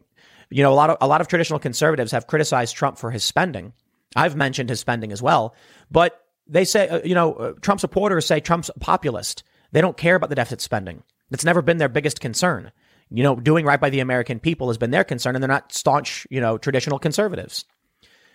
[0.50, 3.22] you know, a lot of a lot of traditional conservatives have criticized Trump for his
[3.22, 3.74] spending.
[4.16, 5.54] I've mentioned his spending as well,
[5.90, 9.44] but they say, uh, you know, uh, Trump supporters say Trump's a populist.
[9.70, 11.02] They don't care about the deficit spending.
[11.30, 12.72] It's never been their biggest concern.
[13.10, 15.72] You know, doing right by the American people has been their concern, and they're not
[15.72, 17.64] staunch, you know, traditional conservatives.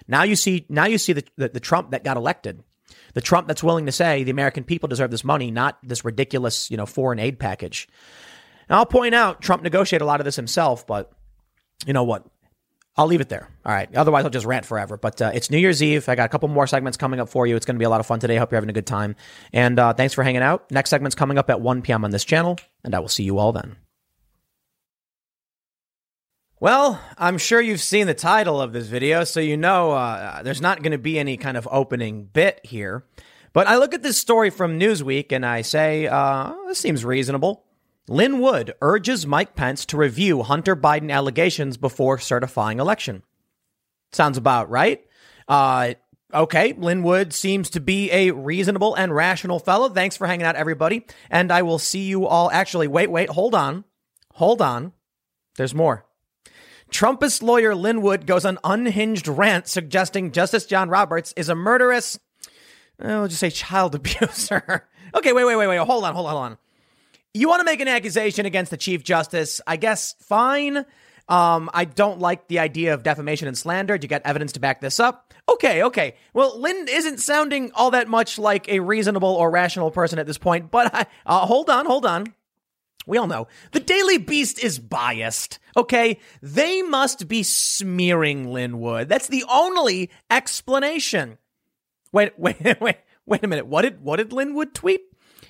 [0.07, 2.63] Now you see, now you see the, the, the Trump that got elected,
[3.13, 6.69] the Trump that's willing to say the American people deserve this money, not this ridiculous,
[6.71, 7.87] you know, foreign aid package.
[8.69, 11.11] And I'll point out Trump negotiated a lot of this himself, but
[11.85, 12.25] you know what?
[12.95, 13.49] I'll leave it there.
[13.65, 13.93] All right.
[13.95, 14.97] Otherwise, I'll just rant forever.
[14.97, 16.07] But uh, it's New Year's Eve.
[16.07, 17.55] I got a couple more segments coming up for you.
[17.55, 18.37] It's going to be a lot of fun today.
[18.37, 19.15] Hope you're having a good time.
[19.51, 20.69] And uh, thanks for hanging out.
[20.69, 22.05] Next segment's coming up at 1 p.m.
[22.05, 23.77] on this channel, and I will see you all then.
[26.63, 30.61] Well, I'm sure you've seen the title of this video, so you know uh, there's
[30.61, 33.03] not going to be any kind of opening bit here.
[33.51, 37.65] But I look at this story from Newsweek and I say, uh, this seems reasonable.
[38.07, 43.23] Lin Wood urges Mike Pence to review Hunter Biden allegations before certifying election.
[44.13, 45.05] Sounds about right.
[45.49, 45.95] Uh,
[46.33, 49.89] okay, Lin Wood seems to be a reasonable and rational fellow.
[49.89, 51.05] Thanks for hanging out, everybody.
[51.29, 52.49] And I will see you all.
[52.51, 53.83] Actually, wait, wait, hold on.
[54.35, 54.93] Hold on.
[55.57, 56.05] There's more.
[56.91, 62.19] Trumpist lawyer Lin Wood goes on unhinged rant suggesting Justice John Roberts is a murderous,
[62.99, 64.87] I'll just say child abuser.
[65.15, 65.77] okay, wait, wait, wait, wait.
[65.77, 66.57] Hold on, hold on, hold on
[67.33, 70.85] you want to make an accusation against the Chief Justice, I guess fine.
[71.29, 73.97] Um, I don't like the idea of defamation and slander.
[73.97, 75.33] Do you got evidence to back this up?
[75.49, 76.15] Okay, okay.
[76.33, 80.37] Well, Lin isn't sounding all that much like a reasonable or rational person at this
[80.37, 82.33] point, but I, uh, hold on, hold on.
[83.05, 85.59] We all know the Daily Beast is biased.
[85.75, 89.09] Okay, they must be smearing Lin Wood.
[89.09, 91.37] That's the only explanation.
[92.11, 93.67] Wait, wait, wait, wait a minute.
[93.67, 95.01] What did what did Lin Wood tweet?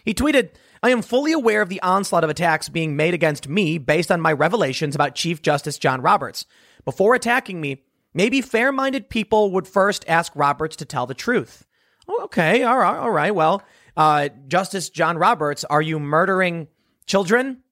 [0.05, 0.49] He tweeted,
[0.81, 4.19] I am fully aware of the onslaught of attacks being made against me based on
[4.19, 6.45] my revelations about Chief Justice John Roberts.
[6.83, 11.65] Before attacking me, maybe fair minded people would first ask Roberts to tell the truth.
[12.07, 13.33] Oh, okay, all right, all right.
[13.33, 13.63] Well,
[13.95, 16.67] uh, Justice John Roberts, are you murdering
[17.05, 17.63] children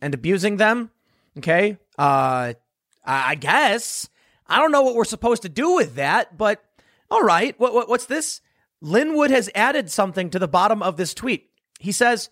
[0.00, 0.90] and, abusing them?
[1.38, 2.54] Okay, uh,
[3.04, 4.08] I guess.
[4.46, 6.62] I don't know what we're supposed to do with that, but
[7.10, 7.58] all right.
[7.58, 8.40] What, what, what's this?
[8.80, 11.50] Lin Wood has added something to the bottom of this tweet.
[11.80, 12.30] He says,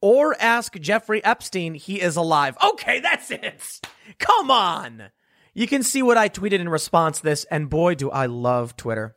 [0.00, 2.56] or ask Jeffrey Epstein he is alive.
[2.62, 3.80] Okay, that's it.
[4.18, 5.10] Come on.
[5.54, 9.16] You can see what I tweeted in response this, and boy, do I love Twitter.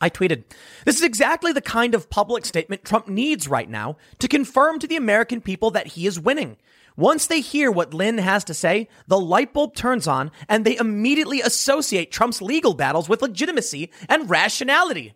[0.00, 0.44] I tweeted,
[0.84, 4.86] This is exactly the kind of public statement Trump needs right now to confirm to
[4.86, 6.56] the American people that he is winning.
[6.96, 10.76] Once they hear what Lin has to say, the light bulb turns on and they
[10.76, 15.14] immediately associate Trump's legal battles with legitimacy and rationality.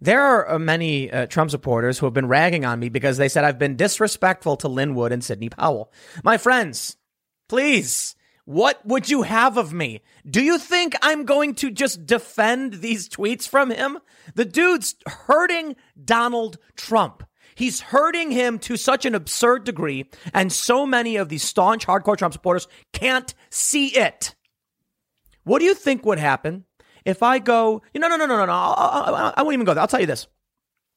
[0.00, 3.28] There are uh, many uh, Trump supporters who have been ragging on me because they
[3.28, 5.92] said I've been disrespectful to Lin Wood and Sidney Powell.
[6.24, 6.96] My friends,
[7.48, 10.02] please, what would you have of me?
[10.28, 13.98] Do you think I'm going to just defend these tweets from him?
[14.34, 17.22] The dude's hurting Donald Trump.
[17.54, 22.16] He's hurting him to such an absurd degree, and so many of these staunch, hardcore
[22.16, 24.34] Trump supporters can't see it.
[25.44, 26.64] What do you think would happen
[27.04, 29.74] if I go, no, no, no, no, no, no, I, I, I won't even go
[29.74, 29.82] there.
[29.82, 30.26] I'll tell you this.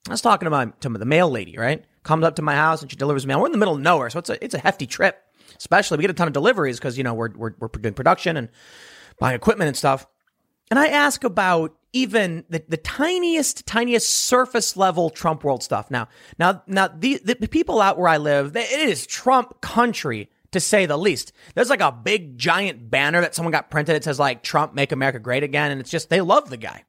[0.07, 1.83] I was talking to my to the mail lady, right?
[2.03, 3.39] Comes up to my house and she delivers mail.
[3.39, 5.19] We're in the middle of nowhere, so it's a it's a hefty trip.
[5.57, 8.37] Especially we get a ton of deliveries because you know we're, we're we're doing production
[8.37, 8.49] and
[9.19, 10.07] buying equipment and stuff.
[10.69, 15.89] And I ask about even the, the tiniest, tiniest surface level Trump world stuff.
[15.89, 20.59] Now, now, now the, the people out where I live, it is Trump country to
[20.59, 21.31] say the least.
[21.53, 23.95] There's like a big giant banner that someone got printed.
[23.95, 25.71] It says like Trump make America great again.
[25.71, 26.83] And it's just, they love the guy.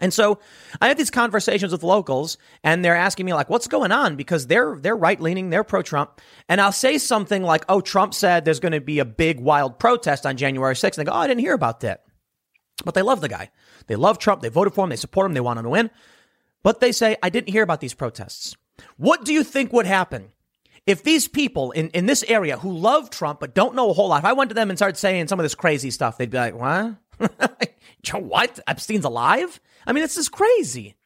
[0.00, 0.40] And so
[0.80, 4.16] I have these conversations with locals and they're asking me like, what's going on?
[4.16, 6.20] Because they're, they're right leaning, they're pro Trump.
[6.48, 9.78] And I'll say something like, oh, Trump said there's going to be a big wild
[9.78, 10.98] protest on January 6th.
[10.98, 12.04] And they go, oh, I didn't hear about that.
[12.84, 13.50] But they love the guy.
[13.86, 14.42] They love Trump.
[14.42, 14.90] They voted for him.
[14.90, 15.34] They support him.
[15.34, 15.90] They want him to win.
[16.64, 18.56] But they say, I didn't hear about these protests.
[18.96, 20.30] What do you think would happen
[20.86, 24.08] if these people in, in this area who love Trump but don't know a whole
[24.08, 26.30] lot, if I went to them and started saying some of this crazy stuff, they'd
[26.30, 26.96] be like, what?
[28.12, 28.60] what?
[28.66, 29.60] Epstein's alive?
[29.86, 30.96] I mean, this is crazy.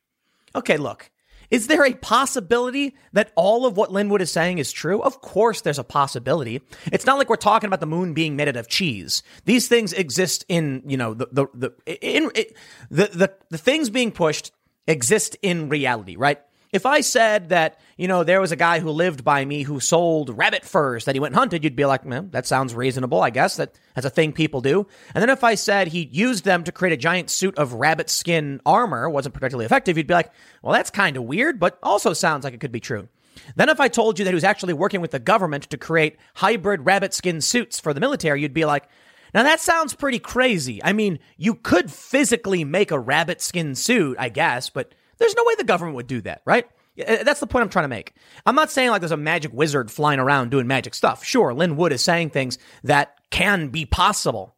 [0.54, 1.10] Okay, look.
[1.50, 5.00] Is there a possibility that all of what Lin Wood is saying is true?
[5.00, 6.60] Of course, there's a possibility.
[6.92, 9.22] It's not like we're talking about the moon being made out of cheese.
[9.46, 12.44] These things exist in, you know, the the the in, in
[12.90, 14.52] the, the the things being pushed
[14.86, 16.38] exist in reality, right?
[16.70, 19.80] If I said that, you know, there was a guy who lived by me who
[19.80, 23.22] sold rabbit furs that he went and hunted, you'd be like, man, that sounds reasonable,
[23.22, 23.56] I guess.
[23.56, 24.86] That, that's a thing people do.
[25.14, 28.10] And then if I said he used them to create a giant suit of rabbit
[28.10, 30.30] skin armor, wasn't particularly effective, you'd be like,
[30.62, 33.08] well, that's kind of weird, but also sounds like it could be true.
[33.56, 36.18] Then if I told you that he was actually working with the government to create
[36.34, 38.88] hybrid rabbit skin suits for the military, you'd be like,
[39.34, 40.82] now that sounds pretty crazy.
[40.82, 45.44] I mean, you could physically make a rabbit skin suit, I guess, but there's no
[45.44, 46.66] way the government would do that, right?
[46.96, 48.14] That's the point I'm trying to make.
[48.44, 51.24] I'm not saying like there's a magic wizard flying around doing magic stuff.
[51.24, 54.56] Sure, Lin Wood is saying things that can be possible.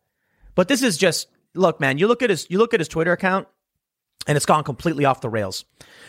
[0.55, 3.13] But this is just look, man, you look at his you look at his Twitter
[3.13, 3.47] account
[4.27, 5.65] and it's gone completely off the rails.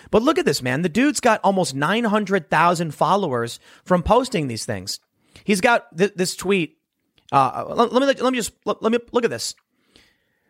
[0.10, 0.82] But look at this, man.
[0.82, 5.00] The dude's got almost 900,000 followers from posting these things.
[5.44, 6.78] He's got th- this tweet.
[7.32, 9.56] Uh, let, let, me let me just let, let me look at this.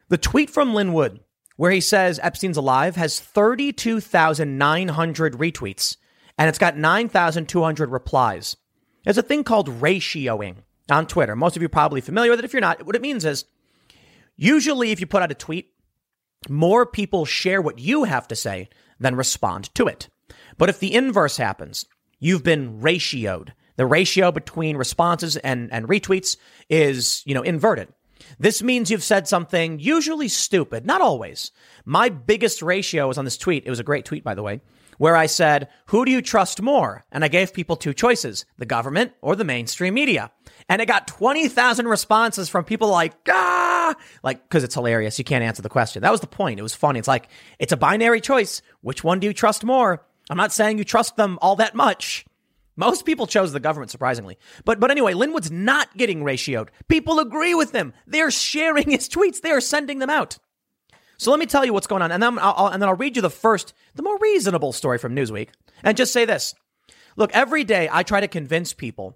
[0.10, 1.22] The tweet from Lin Wood
[1.62, 5.96] where he says Epstein's alive has 32,900 retweets
[6.40, 8.58] and it's got 9,200 replies.
[9.04, 10.56] There's a thing called ratioing
[10.90, 11.36] on Twitter.
[11.36, 12.46] Most of you are probably familiar with it.
[12.46, 13.46] If you're not, what it means is
[14.36, 15.72] usually if you put out a tweet,
[16.50, 18.68] more people share what you have to say
[19.00, 20.10] than respond to it.
[20.58, 21.86] But if the inverse happens,
[22.18, 23.50] you've been ratioed.
[23.76, 26.38] The ratio between responses and, and retweets
[26.70, 27.90] is, you know, inverted.
[28.40, 31.52] This means you've said something usually stupid, not always.
[31.86, 33.66] My biggest ratio was on this tweet.
[33.66, 34.62] It was a great tweet, by the way,
[34.98, 37.04] where I said, Who do you trust more?
[37.12, 40.32] And I gave people two choices the government or the mainstream media.
[40.70, 45.18] And it got 20,000 responses from people like, ah, like, cause it's hilarious.
[45.18, 46.02] You can't answer the question.
[46.02, 46.60] That was the point.
[46.60, 47.00] It was funny.
[47.00, 48.62] It's like, it's a binary choice.
[48.82, 50.06] Which one do you trust more?
[50.30, 52.26] I'm not saying you trust them all that much.
[52.82, 54.40] Most people chose the government, surprisingly.
[54.66, 56.70] But but anyway, Lin Wood's not getting ratioed.
[56.88, 57.94] People agree with him.
[58.08, 59.40] They're sharing his tweets.
[59.40, 60.40] They are sending them out.
[61.18, 63.16] So let me tell you what's going on, and then I'll, and then I'll read
[63.16, 65.50] you the first, the more reasonable story from Newsweek,
[65.84, 66.56] and just say this:
[67.16, 69.16] Look, every day I try to convince people.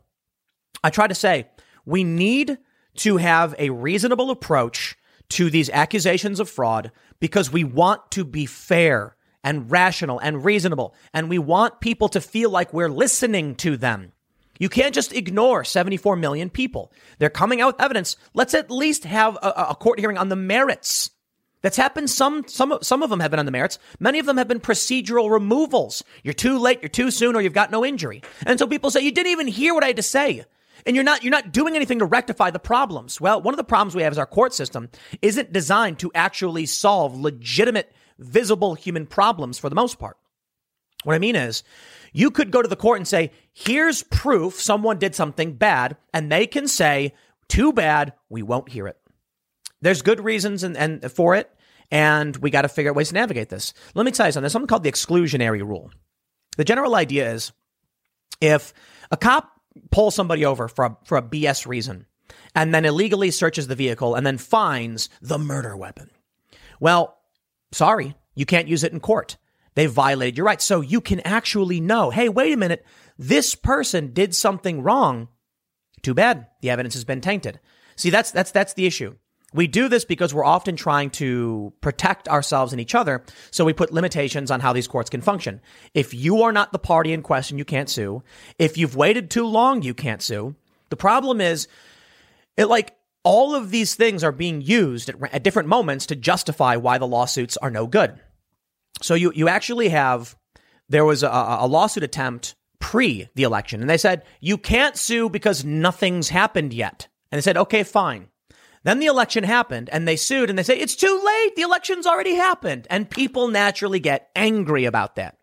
[0.84, 1.48] I try to say
[1.88, 2.60] we need
[2.98, 4.96] to have a reasonable approach
[5.30, 9.15] to these accusations of fraud because we want to be fair
[9.46, 10.96] and rational and reasonable.
[11.14, 14.12] And we want people to feel like we're listening to them.
[14.58, 16.92] You can't just ignore 74 million people.
[17.20, 18.18] They're coming out with evidence.
[18.34, 21.12] Let's at least have a, a, court hearing on the merits.
[21.62, 22.10] That's happened.
[22.10, 23.78] Some, some, some of them have been on the merits.
[24.00, 26.04] Many of them have been procedural removals.
[26.24, 28.24] You're too late, you're too soon, or you've got no injury.
[28.46, 30.46] And so people say, you didn't even hear what I had to say.
[30.86, 33.20] And you're not, you're not doing anything to rectify the problems.
[33.20, 34.90] Well, one of the problems we have is our court system
[35.22, 40.18] isn't designed to actually solve legitimate visible human problems for the most part.
[41.04, 41.64] What I mean is,
[42.14, 46.32] you could go to the court and say, here's proof someone did something bad, and
[46.32, 47.14] they can say,
[47.48, 48.98] too bad, we won't hear it.
[49.82, 51.52] There's good reasons and, and for it,
[51.92, 53.74] and we got to figure out ways to navigate this.
[53.94, 54.44] Let me tell you something.
[54.44, 55.92] There's something called the exclusionary rule.
[56.58, 57.52] The general idea is
[58.42, 58.74] if
[59.12, 59.52] a cop
[59.92, 62.06] pulls somebody over for a, for a BS reason
[62.56, 66.10] and then illegally searches the vehicle and then finds the murder weapon,
[66.80, 67.18] well,
[67.72, 69.38] Sorry, you can't use it in court.
[69.76, 70.64] They violated your rights.
[70.64, 72.86] So you can actually know, hey, wait a minute,
[73.18, 75.28] this person did something wrong.
[76.02, 76.48] Too bad.
[76.62, 77.60] The evidence has been tainted.
[77.96, 79.16] See, that's that's that's the issue.
[79.54, 83.72] We do this because we're often trying to protect ourselves and each other, so we
[83.72, 85.62] put limitations on how these courts can function.
[85.94, 88.22] If you are not the party in question, you can't sue.
[88.60, 90.56] If you've waited too long, you can't sue.
[90.90, 91.70] The problem is,
[92.58, 96.78] it like all of these things are being used at, at different moments to justify
[96.78, 98.18] why the lawsuits are no good.
[99.02, 100.38] So you, you actually have,
[100.88, 105.30] there was a, a lawsuit attempt pre the election, and they said, you can't sue
[105.30, 107.10] because nothing's happened yet.
[107.32, 108.30] And they said, okay, fine.
[108.84, 111.56] Then the election happened and they sued and they say, it's too late.
[111.56, 112.86] The election's already happened.
[112.92, 115.40] And people naturally get angry about that.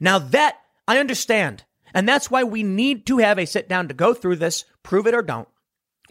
[0.00, 0.56] Now that
[0.88, 1.64] I understand.
[1.92, 5.06] And that's why we need to have a sit down to go through this, prove
[5.06, 5.48] it or don't.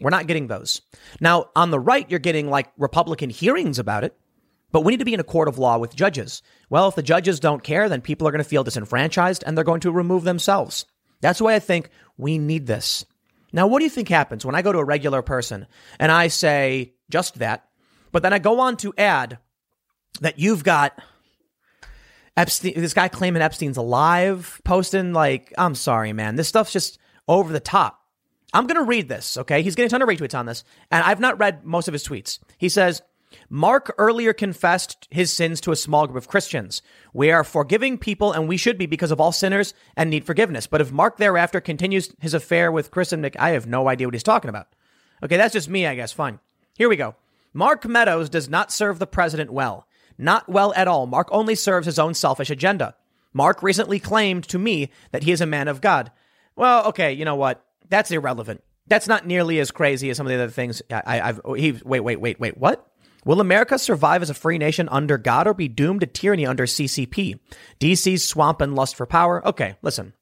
[0.00, 0.82] We're not getting those.
[1.20, 4.16] Now, on the right, you're getting like Republican hearings about it,
[4.72, 6.42] but we need to be in a court of law with judges.
[6.70, 9.64] Well, if the judges don't care, then people are going to feel disenfranchised and they're
[9.64, 10.86] going to remove themselves.
[11.20, 13.04] That's why I think we need this.
[13.52, 15.66] Now, what do you think happens when I go to a regular person
[15.98, 17.68] and I say just that,
[18.10, 19.38] but then I go on to add
[20.20, 20.98] that you've got
[22.36, 26.98] Epstein, this guy claiming Epstein's alive, posting like, I'm sorry, man, this stuff's just
[27.28, 28.01] over the top.
[28.52, 29.62] I'm going to read this, okay?
[29.62, 32.06] He's getting a ton of retweets on this, and I've not read most of his
[32.06, 32.38] tweets.
[32.58, 33.02] He says,
[33.48, 36.82] Mark earlier confessed his sins to a small group of Christians.
[37.12, 40.66] We are forgiving people and we should be because of all sinners and need forgiveness.
[40.66, 44.14] But if Mark thereafter continues his affair with Kristen Mc, I have no idea what
[44.14, 44.68] he's talking about.
[45.22, 46.12] Okay, that's just me, I guess.
[46.12, 46.40] Fine.
[46.76, 47.14] Here we go.
[47.54, 49.86] Mark Meadows does not serve the president well.
[50.18, 51.06] Not well at all.
[51.06, 52.96] Mark only serves his own selfish agenda.
[53.32, 56.10] Mark recently claimed to me that he is a man of God.
[56.54, 57.64] Well, okay, you know what?
[57.92, 58.64] That's irrelevant.
[58.86, 62.00] That's not nearly as crazy as some of the other things I, have he wait,
[62.00, 62.90] wait, wait, wait, what?
[63.26, 66.64] Will America survive as a free nation under God or be doomed to tyranny under
[66.64, 67.38] CCP?
[67.80, 69.46] DC's swamp and lust for power?
[69.46, 70.14] Okay, listen.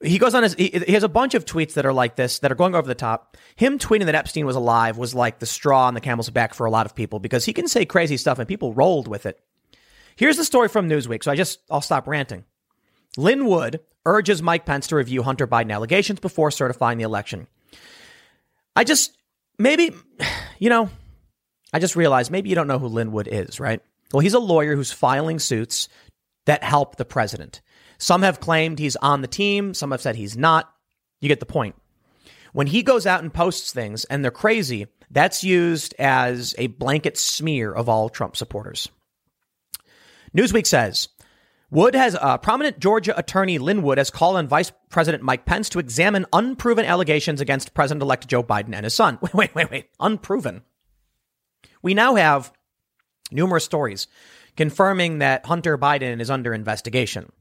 [0.00, 2.38] He goes on his, he, he has a bunch of tweets that are like this,
[2.38, 3.36] that are going over the top.
[3.56, 6.66] Him tweeting that Epstein was alive was like the straw on the camel's back for
[6.66, 9.40] a lot of people because he can say crazy stuff and people rolled with it.
[10.14, 11.24] Here's the story from Newsweek.
[11.24, 12.44] So I just, I'll stop ranting.
[13.16, 17.46] Lin Wood urges Mike Pence to review Hunter Biden allegations before certifying the election.
[18.74, 19.16] I just,
[19.58, 19.94] maybe,
[20.58, 20.90] you know,
[21.72, 23.80] I just realized maybe you don't know who Lin Wood is, right?
[24.12, 25.88] Well, he's a lawyer who's filing suits
[26.46, 27.60] that help the president.
[27.98, 30.72] Some have claimed he's on the team, some have said he's not.
[31.20, 31.76] You get the point.
[32.52, 37.16] When he goes out and posts things and they're crazy, that's used as a blanket
[37.16, 38.88] smear of all Trump supporters.
[40.36, 41.08] Newsweek says
[41.72, 45.70] Wood has uh, prominent Georgia attorney Lin Wood has called on Vice President Mike Pence
[45.70, 49.18] to examine unproven allegations against President-elect Joe Biden and his son.
[49.22, 49.86] Wait, wait, wait, wait.
[49.98, 50.64] Unproven.
[51.80, 52.52] We now have
[53.30, 54.06] numerous stories
[54.54, 57.32] confirming that Hunter Biden is under investigation.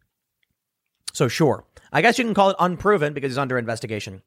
[1.11, 4.21] So sure, I guess you can call it unproven because he's under investigation.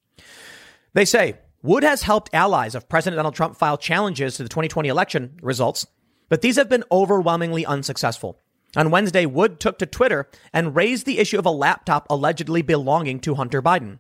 [0.93, 4.87] They say Wood has helped allies of President Donald Trump file challenges to the 2020
[4.87, 5.87] election results,
[6.29, 8.44] but these have been overwhelmingly unsuccessful.
[8.77, 13.21] On Wednesday, Wood took to Twitter and raised the issue of a laptop allegedly belonging
[13.21, 13.99] to Hunter Biden.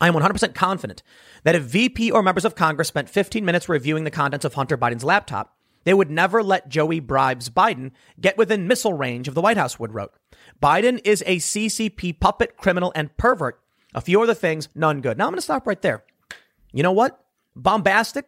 [0.00, 1.02] I am 100% confident
[1.44, 4.76] that if VP or members of Congress spent 15 minutes reviewing the contents of Hunter
[4.76, 9.40] Biden's laptop, they would never let Joey bribes Biden get within missile range of the
[9.40, 10.12] White House, Wood wrote.
[10.60, 13.60] Biden is a CCP puppet, criminal, and pervert.
[13.94, 15.16] A few other things, none good.
[15.16, 16.04] Now I'm going to stop right there.
[16.72, 17.24] You know what?
[17.54, 18.26] Bombastic,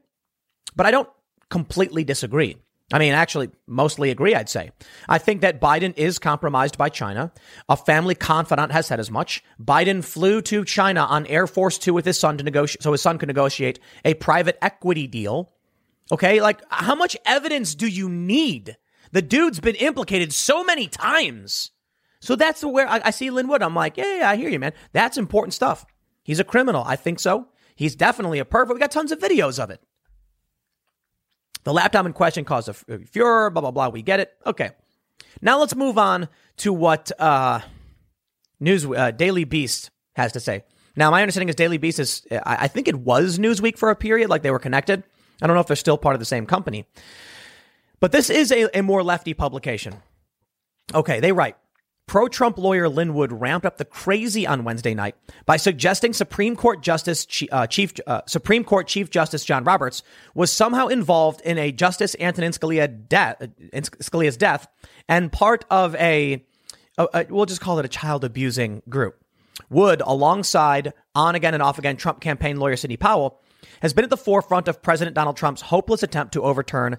[0.76, 1.08] but I don't
[1.50, 2.56] completely disagree.
[2.92, 4.70] I mean, actually, mostly agree, I'd say.
[5.08, 7.32] I think that Biden is compromised by China.
[7.68, 9.42] A family confidant has said as much.
[9.60, 13.02] Biden flew to China on Air Force Two with his son to negotiate, so his
[13.02, 15.52] son could negotiate a private equity deal.
[16.12, 18.76] Okay, like how much evidence do you need?
[19.10, 21.72] The dude's been implicated so many times.
[22.20, 23.62] So that's where I, I see Lin Wood.
[23.62, 24.72] I'm like, yeah, yeah, I hear you, man.
[24.92, 25.84] That's important stuff.
[26.22, 26.84] He's a criminal.
[26.84, 27.48] I think so.
[27.74, 28.74] He's definitely a pervert.
[28.74, 29.80] We got tons of videos of it.
[31.66, 33.88] The laptop in question caused a furor, blah, blah, blah.
[33.88, 34.32] We get it.
[34.46, 34.70] Okay.
[35.42, 37.58] Now let's move on to what uh,
[38.60, 40.62] News uh, Daily Beast has to say.
[40.94, 44.30] Now, my understanding is Daily Beast is, I, think it was Newsweek for a period,
[44.30, 45.02] like they were connected.
[45.42, 46.86] I don't know if they're still part of the same company.
[47.98, 49.96] But this is a, a more lefty publication.
[50.94, 51.56] Okay, they write
[52.06, 56.54] Pro Trump lawyer Lin Wood ramped up the crazy on Wednesday night by suggesting Supreme
[56.54, 61.58] Court Justice uh, Chief uh, Supreme Court Chief Justice John Roberts was somehow involved in
[61.58, 64.68] a Justice Antonin Scalia Scalia's death
[65.08, 66.44] and part of a,
[66.96, 69.20] a, a we'll just call it a child abusing group.
[69.68, 73.40] Wood, alongside on again and off again Trump campaign lawyer Sidney Powell,
[73.82, 76.98] has been at the forefront of President Donald Trump's hopeless attempt to overturn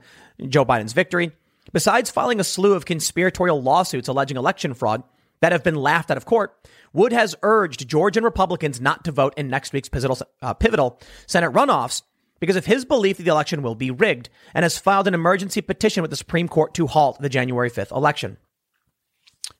[0.49, 1.31] Joe Biden's victory
[1.73, 5.03] Besides filing a slew of conspiratorial lawsuits alleging election fraud
[5.41, 6.55] that have been laughed out of court,
[6.93, 11.51] Wood has urged Georgian Republicans not to vote in next week's pivotal, uh, pivotal Senate
[11.51, 12.01] runoffs
[12.39, 15.61] because of his belief that the election will be rigged and has filed an emergency
[15.61, 18.37] petition with the Supreme Court to halt the January 5th election.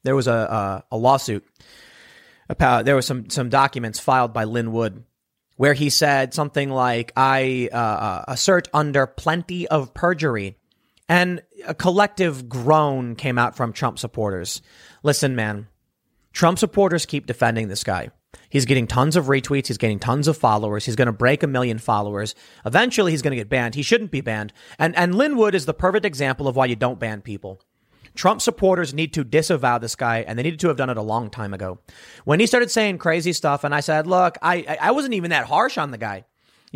[0.04, 0.32] There was a,
[0.92, 1.46] a, a lawsuit.
[2.50, 5.04] About, there were some, some documents filed by Lin Wood
[5.58, 10.58] where he said something like, I uh, uh assert under plenty of perjury
[11.10, 14.62] and a collective groan came out from Trump supporters.
[15.04, 15.68] Listen, man,
[16.34, 18.10] Trump supporters keep defending this guy.
[18.50, 19.68] He's getting tons of retweets.
[19.68, 20.86] He's getting tons of followers.
[20.86, 22.36] He's going to break a million followers.
[22.66, 23.76] Eventually, he's going to get banned.
[23.76, 24.54] He shouldn't be banned.
[24.78, 27.62] And, and Lin Wood is the perfect example of why you don't ban people.
[28.16, 31.02] Trump supporters need to disavow this guy, and they needed to have done it a
[31.02, 31.80] long time ago.
[32.26, 35.46] When he started saying crazy stuff, and I said, look, I, I wasn't even that
[35.46, 36.26] harsh on the guy.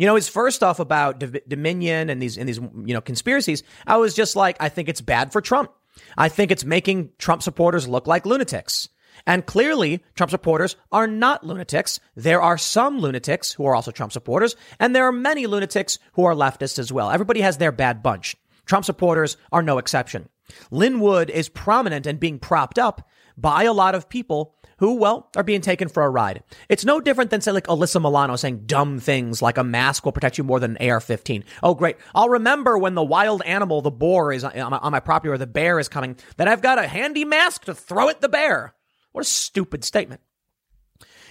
[0.02, 3.62] You know, his first stuff about D- Dominion and these and these you know conspiracies,
[3.86, 5.70] I was just like, I think it's bad for Trump.
[6.18, 8.88] I think it's making Trump supporters look like lunatics.
[9.28, 12.00] And clearly, Trump supporters are not lunatics.
[12.16, 16.24] There are some lunatics who are also Trump supporters, and there are many lunatics who
[16.24, 17.08] are leftists as well.
[17.08, 18.34] Everybody has their bad bunch.
[18.66, 20.28] Trump supporters are no exception.
[20.72, 25.30] Lin Wood is prominent and being propped up by a lot of people who, well,
[25.36, 26.42] are being taken for a ride.
[26.68, 30.12] It's no different than, say, like Alyssa Milano saying dumb things like a mask will
[30.12, 31.44] protect you more than an AR 15.
[31.62, 31.96] Oh, great.
[32.14, 35.78] I'll remember when the wild animal, the boar, is on my, property or the bear
[35.78, 38.74] is coming, that I've got a handy mask to throw at the bear.
[39.12, 40.20] What a stupid statement.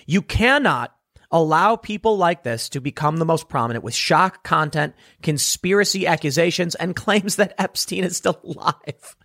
[0.05, 0.95] You cannot
[1.31, 6.95] allow people like this to become the most prominent with shock content, conspiracy accusations, and
[6.95, 9.15] claims that Epstein is still alive.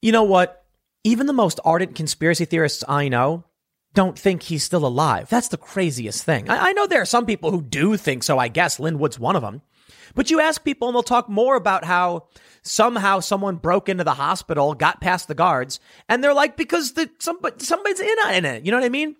[0.00, 0.63] You know what?
[1.04, 3.44] Even the most ardent conspiracy theorists I know
[3.92, 5.28] don't think he's still alive.
[5.28, 6.48] That's the craziest thing.
[6.48, 8.80] I, I know there are some people who do think so, I guess.
[8.80, 9.62] Lin Wood's one of them.
[10.14, 12.28] But you ask people and they'll talk more about how
[12.62, 15.78] somehow someone broke into the hospital, got past the guards,
[16.08, 18.64] and they're like, because the, somebody, somebody's in on it.
[18.64, 19.16] You know what I mean?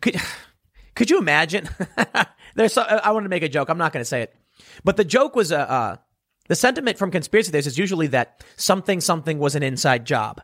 [0.00, 0.16] Could,
[0.94, 1.68] could you imagine?
[2.54, 3.68] There's, so, I want to make a joke.
[3.68, 4.34] I'm not going to say it.
[4.84, 5.96] But the joke was, uh, uh,
[6.48, 10.40] the sentiment from conspiracy theorists is usually that something, something was an inside job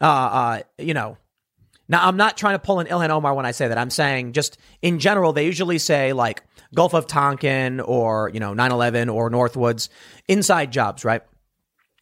[0.00, 1.16] uh, uh, you know,
[1.88, 3.78] now I'm not trying to pull an Ilhan Omar when I say that.
[3.78, 6.42] I'm saying just in general, they usually say like
[6.74, 9.88] Gulf of Tonkin or, you know, 9-11 or Northwoods,
[10.28, 11.22] inside jobs, right?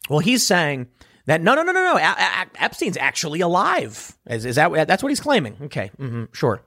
[0.09, 0.87] Well, he's saying
[1.25, 1.97] that no, no, no, no, no.
[1.97, 4.17] A- A- Epstein's actually alive.
[4.27, 5.57] Is, is that that's what he's claiming?
[5.63, 6.61] Okay, mm-hmm, sure.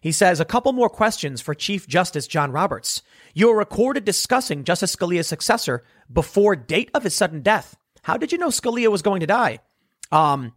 [0.00, 3.02] He says a couple more questions for Chief Justice John Roberts.
[3.34, 7.76] You were recorded discussing Justice Scalia's successor before date of his sudden death.
[8.02, 9.58] How did you know Scalia was going to die?
[10.10, 10.54] Um,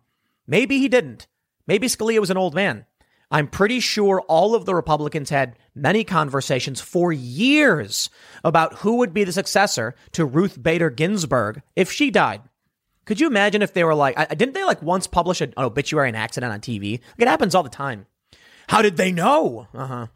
[0.47, 1.27] maybe he didn't.
[1.67, 2.85] Maybe Scalia was an old man.
[3.31, 8.09] I'm pretty sure all of the Republicans had many conversations for years
[8.43, 12.41] about who would be the successor to Ruth Bader Ginsburg if she died.
[13.05, 16.15] Could you imagine if they were like, didn't they like once publish an obituary an
[16.15, 16.91] accident on TV?
[16.91, 18.05] Like It happens all the time.
[18.67, 19.67] How did they know?
[19.73, 20.07] Uh huh.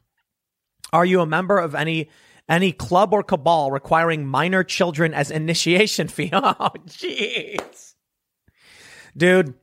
[0.91, 2.09] Are you a member of any
[2.47, 6.29] any club or cabal requiring minor children as initiation fee?
[6.33, 7.94] Oh, jeez
[9.15, 9.53] dude,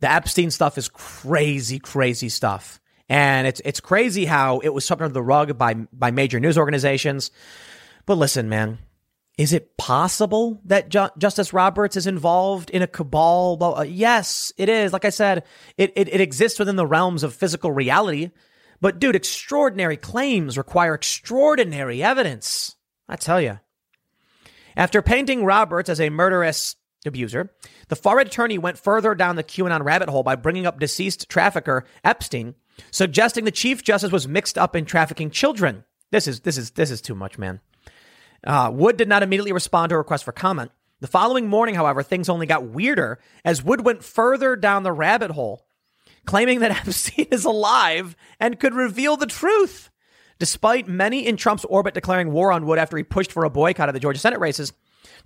[0.00, 2.80] the Epstein stuff is crazy, crazy stuff.
[3.08, 6.58] And it's it's crazy how it was swept under the rug by by major news
[6.58, 7.30] organizations.
[8.04, 8.78] But listen, man,
[9.38, 13.62] is it possible that Ju- Justice Roberts is involved in a cabal?
[13.62, 14.92] Uh, yes, it is.
[14.92, 15.44] Like I said,
[15.76, 18.30] it, it, it exists within the realms of physical reality.
[18.80, 22.76] But dude, extraordinary claims require extraordinary evidence.
[23.08, 23.60] I tell you.
[24.76, 26.76] After painting Roberts as a murderous
[27.06, 27.52] abuser.
[27.88, 31.84] The far attorney went further down the QAnon rabbit hole by bringing up deceased trafficker
[32.04, 32.54] Epstein,
[32.90, 35.84] suggesting the chief justice was mixed up in trafficking children.
[36.12, 37.60] This is this is this is too much, man.
[38.46, 40.70] Uh, Wood did not immediately respond to a request for comment.
[41.00, 45.32] The following morning, however, things only got weirder as Wood went further down the rabbit
[45.32, 45.66] hole,
[46.24, 49.90] claiming that Epstein is alive and could reveal the truth.
[50.38, 53.88] Despite many in Trump's orbit declaring war on Wood after he pushed for a boycott
[53.88, 54.72] of the Georgia Senate races,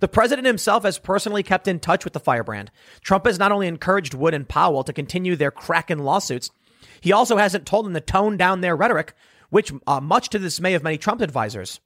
[0.01, 2.71] the president himself has personally kept in touch with the firebrand.
[3.01, 6.51] Trump has not only encouraged Wood and Powell to continue their Kraken lawsuits,
[6.99, 9.13] he also hasn't told them to tone down their rhetoric,
[9.49, 11.79] which, uh, much to the dismay of many Trump advisors.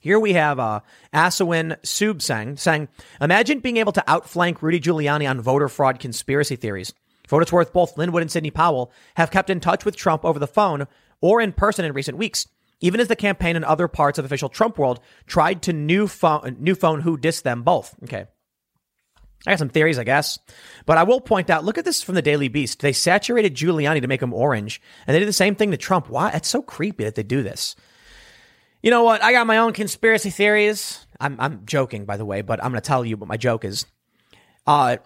[0.00, 0.80] Here we have uh,
[1.14, 2.88] Asawin Suebsaeng saying,
[3.20, 6.92] Imagine being able to outflank Rudy Giuliani on voter fraud conspiracy theories.
[7.28, 9.96] For what it's worth, both Lin Wood and Sidney Powell have kept in touch with
[9.96, 10.86] Trump over the phone
[11.20, 12.46] or in person in recent weeks
[12.82, 16.56] even as the campaign and other parts of official Trump world tried to new phone,
[16.60, 17.94] new phone who dissed them both.
[18.04, 18.26] Okay.
[19.46, 20.38] I got some theories, I guess.
[20.86, 22.80] But I will point out, look at this from the Daily Beast.
[22.80, 26.08] They saturated Giuliani to make him orange, and they did the same thing to Trump.
[26.08, 26.30] Why?
[26.30, 27.74] It's so creepy that they do this.
[28.82, 29.22] You know what?
[29.22, 31.06] I got my own conspiracy theories.
[31.18, 33.64] I'm, I'm joking, by the way, but I'm going to tell you what my joke
[33.64, 33.86] is.
[34.66, 34.98] Uh,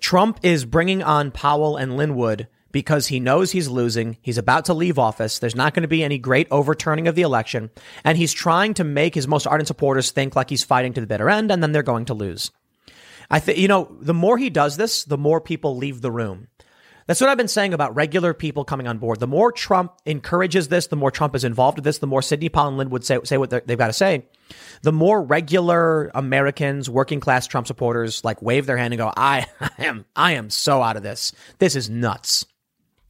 [0.00, 4.18] Trump is bringing on Powell and Lin Wood because he knows he's losing.
[4.22, 5.38] He's about to leave office.
[5.38, 7.70] There's not going to be any great overturning of the election.
[8.04, 11.06] And he's trying to make his most ardent supporters think like he's fighting to the
[11.06, 12.50] bitter end and then they're going to lose.
[13.30, 16.48] I think, you know, the more he does this, the more people leave the room.
[17.08, 19.18] That's what I've been saying about regular people coming on board.
[19.18, 22.50] The more Trump encourages this, the more Trump is involved with this, the more Sidney
[22.50, 24.26] Powell and Lin Wood say, say what they've got to say.
[24.82, 29.46] The more regular Americans, working class Trump supporters, like wave their hand and go, I
[29.78, 31.32] am, I am so out of this.
[31.58, 32.44] This is nuts.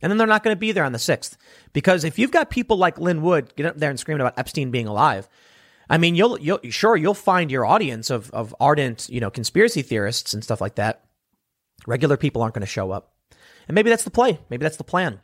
[0.00, 1.36] And then they're not going to be there on the 6th.
[1.72, 4.70] Because if you've got people like Lin Wood get up there and screaming about Epstein
[4.70, 5.28] being alive,
[5.90, 9.82] I mean, you'll, you'll, sure, you'll find your audience of, of ardent, you know, conspiracy
[9.82, 11.04] theorists and stuff like that.
[11.86, 13.12] Regular people aren't going to show up.
[13.66, 14.38] And maybe that's the play.
[14.50, 15.20] Maybe that's the plan.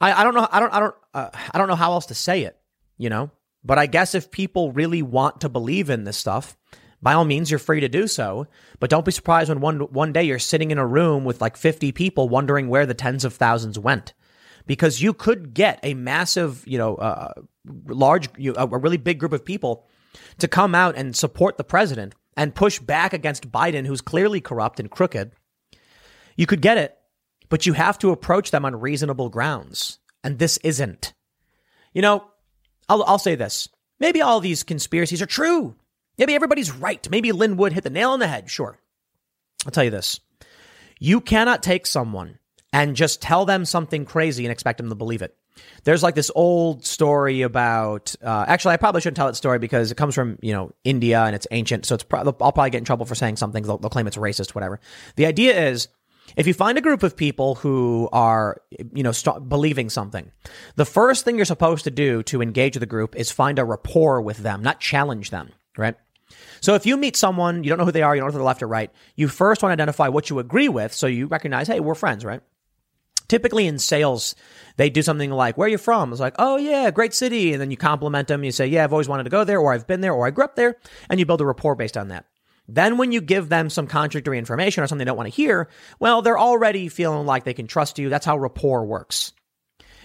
[0.00, 0.48] I, I don't know.
[0.50, 2.58] I don't, I don't, uh, I don't know how else to say it,
[2.98, 3.30] you know,
[3.64, 6.56] but I guess if people really want to believe in this stuff,
[7.04, 8.46] by all means, you're free to do so.
[8.80, 11.58] But don't be surprised when one, one day you're sitting in a room with like
[11.58, 14.14] 50 people wondering where the tens of thousands went.
[14.66, 17.34] Because you could get a massive, you know, uh,
[17.86, 19.86] large, you, a really big group of people
[20.38, 24.80] to come out and support the president and push back against Biden, who's clearly corrupt
[24.80, 25.32] and crooked.
[26.36, 26.96] You could get it.
[27.50, 29.98] but you have to approach them on reasonable grounds.
[30.24, 31.12] And this isn't.
[31.92, 32.24] You know,
[32.88, 33.68] I'll, I'll say this.
[34.00, 35.76] Maybe all these conspiracies are true.
[36.18, 37.08] Maybe everybody's right.
[37.10, 38.50] Maybe Lin Wood hit the nail on the head.
[38.50, 38.78] Sure.
[39.64, 40.20] I'll tell you this.
[40.98, 42.38] You cannot take someone
[42.72, 45.36] and just tell them something crazy and expect them to believe it.
[45.84, 48.14] There's like this old story about.
[48.22, 51.22] Uh, actually, I probably shouldn't tell that story because it comes from you know India
[51.22, 51.86] and it's ancient.
[51.86, 53.62] So it's pro- I'll probably get in trouble for saying something.
[53.62, 54.80] They'll, they'll claim it's racist, whatever.
[55.14, 55.88] The idea is
[56.36, 58.60] if you find a group of people who are,
[58.92, 60.32] you know, st- believing something,
[60.74, 64.20] the first thing you're supposed to do to engage the group is find a rapport
[64.20, 65.94] with them, not challenge them, right?
[66.64, 68.34] So if you meet someone, you don't know who they are, you don't know if
[68.36, 71.26] they're left or right, you first want to identify what you agree with so you
[71.26, 72.40] recognize, hey, we're friends, right?
[73.28, 74.34] Typically in sales,
[74.78, 76.10] they do something like, Where are you from?
[76.10, 77.52] It's like, Oh, yeah, great city.
[77.52, 78.44] And then you compliment them.
[78.44, 80.30] You say, Yeah, I've always wanted to go there, or I've been there, or I
[80.30, 80.76] grew up there.
[81.10, 82.24] And you build a rapport based on that.
[82.66, 85.68] Then, when you give them some contradictory information or something they don't want to hear,
[85.98, 88.08] well, they're already feeling like they can trust you.
[88.08, 89.32] That's how rapport works.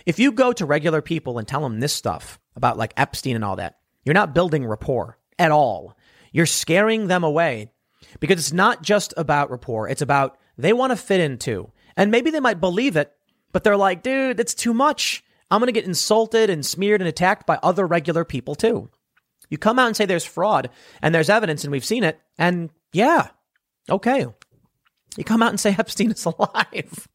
[0.05, 3.45] If you go to regular people and tell them this stuff about like Epstein and
[3.45, 5.95] all that, you're not building rapport at all.
[6.31, 7.71] You're scaring them away
[8.19, 11.71] because it's not just about rapport, it's about they want to fit in too.
[11.95, 13.11] And maybe they might believe it,
[13.51, 15.23] but they're like, dude, that's too much.
[15.51, 18.89] I'm going to get insulted and smeared and attacked by other regular people too.
[19.49, 20.69] You come out and say there's fraud
[21.01, 22.19] and there's evidence and we've seen it.
[22.37, 23.29] And yeah,
[23.89, 24.27] okay.
[25.17, 27.07] You come out and say Epstein is alive.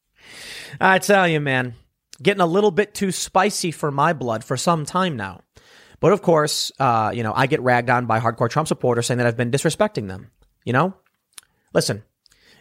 [0.80, 1.74] I tell you, man,
[2.22, 5.40] getting a little bit too spicy for my blood for some time now.
[6.00, 9.18] But of course, uh, you know, I get ragged on by hardcore Trump supporters saying
[9.18, 10.30] that I've been disrespecting them.
[10.64, 10.94] You know?
[11.74, 12.02] Listen,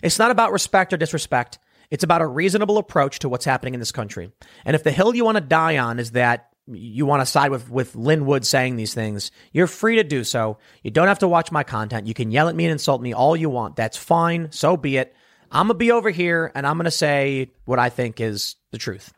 [0.01, 1.59] it's not about respect or disrespect.
[1.89, 4.31] It's about a reasonable approach to what's happening in this country.
[4.65, 7.49] And if the hill you want to die on is that you want to side
[7.49, 10.57] with, with Lin Wood saying these things, you're free to do so.
[10.83, 12.07] You don't have to watch my content.
[12.07, 13.77] You can yell at me and insult me all you want.
[13.77, 14.51] That's fine.
[14.51, 15.15] So be it.
[15.49, 19.13] I'm to be over here and I'm to say what I think is the truth.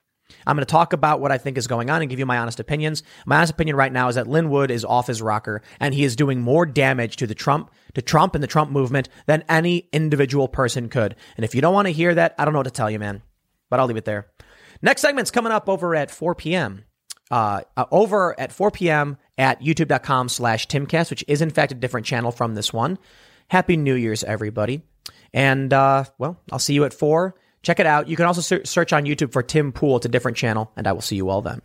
[0.46, 2.38] I'm going to talk about what I think is going on and give you my
[2.38, 3.04] honest opinions.
[3.26, 6.04] My honest opinion right now is that Lin Wood is off his rocker and he
[6.04, 9.90] is doing more damage to the Trump, to Trump and the Trump movement than any
[9.92, 11.16] individual person could.
[11.36, 13.00] And if you don't want to hear that, I don't know what to tell you,
[13.00, 13.22] man.
[13.70, 14.28] But I'll leave it there.
[14.82, 16.86] Next segment's coming up over at 4 p.m
[17.32, 19.18] uh, uh, over at 4 p.m.
[19.38, 22.98] at youtube.com slash timcast, which is in fact a different channel from this one.
[23.50, 24.82] Happy New Year's, everybody.
[25.34, 27.36] And, uh, well, I'll see you at 4.
[27.62, 28.07] Check it out.
[28.07, 29.97] You can also search on YouTube for Tim Pool.
[29.97, 31.62] It's a different channel, and I will see you all then.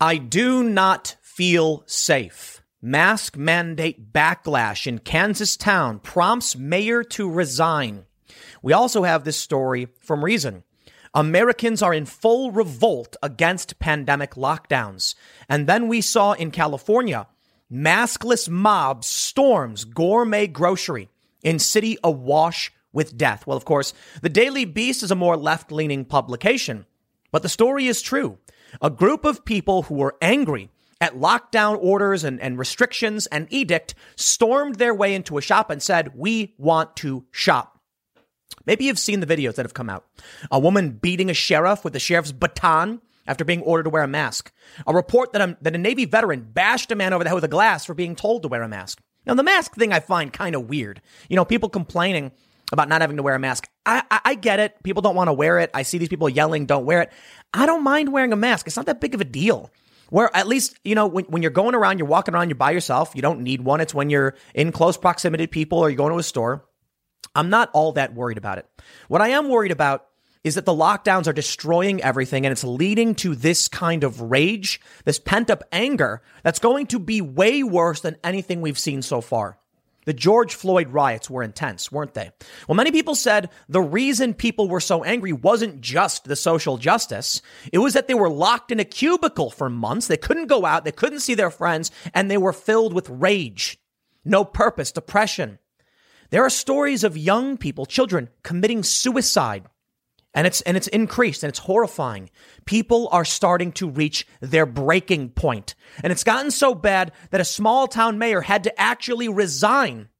[0.00, 2.62] I do not feel safe.
[2.82, 8.04] Mask mandate backlash in Kansas town prompts mayor to resign.
[8.62, 10.62] We also have this story from Reason.
[11.14, 15.14] Americans are in full revolt against pandemic lockdowns.
[15.48, 17.26] And then we saw in California,
[17.72, 21.08] maskless mobs storms gourmet grocery
[21.42, 23.46] in city awash with death.
[23.46, 23.92] Well, of course,
[24.22, 26.86] the Daily Beast is a more left leaning publication,
[27.30, 28.38] but the story is true.
[28.80, 33.94] A group of people who were angry at lockdown orders and, and restrictions and edict
[34.16, 37.78] stormed their way into a shop and said, We want to shop.
[38.64, 40.06] Maybe you've seen the videos that have come out.
[40.50, 44.08] A woman beating a sheriff with the sheriff's baton after being ordered to wear a
[44.08, 44.52] mask.
[44.86, 47.44] A report that a, that a Navy veteran bashed a man over the head with
[47.44, 49.02] a glass for being told to wear a mask.
[49.26, 51.02] Now, the mask thing I find kind of weird.
[51.28, 52.32] You know, people complaining
[52.72, 53.68] about not having to wear a mask.
[53.84, 54.82] I, I, I get it.
[54.82, 55.70] People don't want to wear it.
[55.72, 57.12] I see these people yelling, don't wear it.
[57.52, 58.66] I don't mind wearing a mask.
[58.66, 59.70] It's not that big of a deal.
[60.08, 62.70] Where at least, you know, when, when you're going around, you're walking around, you're by
[62.70, 63.80] yourself, you don't need one.
[63.80, 66.64] It's when you're in close proximity to people or you're going to a store.
[67.34, 68.66] I'm not all that worried about it.
[69.08, 70.06] What I am worried about
[70.44, 74.80] is that the lockdowns are destroying everything and it's leading to this kind of rage,
[75.04, 79.20] this pent up anger that's going to be way worse than anything we've seen so
[79.20, 79.58] far.
[80.06, 82.30] The George Floyd riots were intense, weren't they?
[82.66, 87.42] Well, many people said the reason people were so angry wasn't just the social justice.
[87.72, 90.06] It was that they were locked in a cubicle for months.
[90.06, 90.84] They couldn't go out.
[90.84, 93.78] They couldn't see their friends and they were filled with rage,
[94.24, 95.58] no purpose, depression.
[96.30, 99.64] There are stories of young people, children, committing suicide.
[100.36, 102.28] And it's, and it's increased and it's horrifying.
[102.66, 105.74] People are starting to reach their breaking point.
[106.04, 110.10] And it's gotten so bad that a small town mayor had to actually resign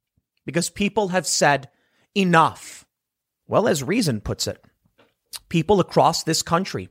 [0.43, 1.69] because people have said
[2.15, 2.83] enough.
[3.47, 4.65] Well, as Reason puts it,
[5.49, 6.89] people across this country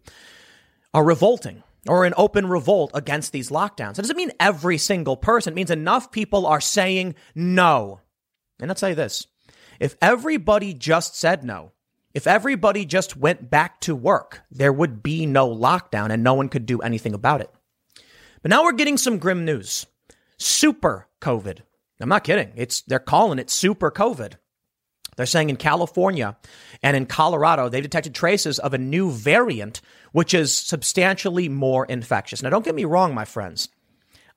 [0.95, 3.99] are revolting or in open revolt against these lockdowns.
[3.99, 5.53] It doesn't mean every single person.
[5.53, 8.01] It means enough people are saying no.
[8.61, 9.27] And I'll tell you this
[9.81, 11.73] if everybody just said no,
[12.17, 16.49] if everybody just went back to work, there would be no lockdown and no one
[16.49, 17.51] could do anything about it.
[18.41, 19.85] But now we're getting some grim news.
[20.39, 21.61] Super COVID.
[22.01, 22.53] I'm not kidding.
[22.57, 24.33] It's they're calling it super COVID.
[25.17, 26.39] They're saying in California
[26.83, 32.43] and in Colorado, they've detected traces of a new variant, which is substantially more infectious.
[32.43, 33.69] Now, don't get me wrong, my friends.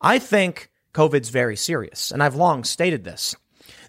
[0.02, 3.38] I think COVID's very serious, and I've long stated this.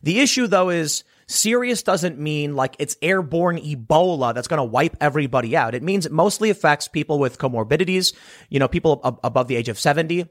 [0.01, 4.96] The issue, though, is serious doesn't mean like it's airborne Ebola that's going to wipe
[5.00, 5.74] everybody out.
[5.74, 8.14] It means it mostly affects people with comorbidities,
[8.48, 10.26] you know, people ab- above the age of 70.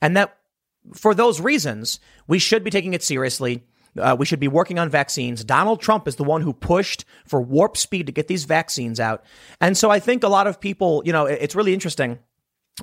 [0.00, 0.36] And that
[0.94, 3.64] for those reasons, we should be taking it seriously.
[3.98, 5.44] Uh, we should be working on vaccines.
[5.44, 9.24] Donald Trump is the one who pushed for warp speed to get these vaccines out.
[9.60, 12.18] And so I think a lot of people, you know, it's really interesting.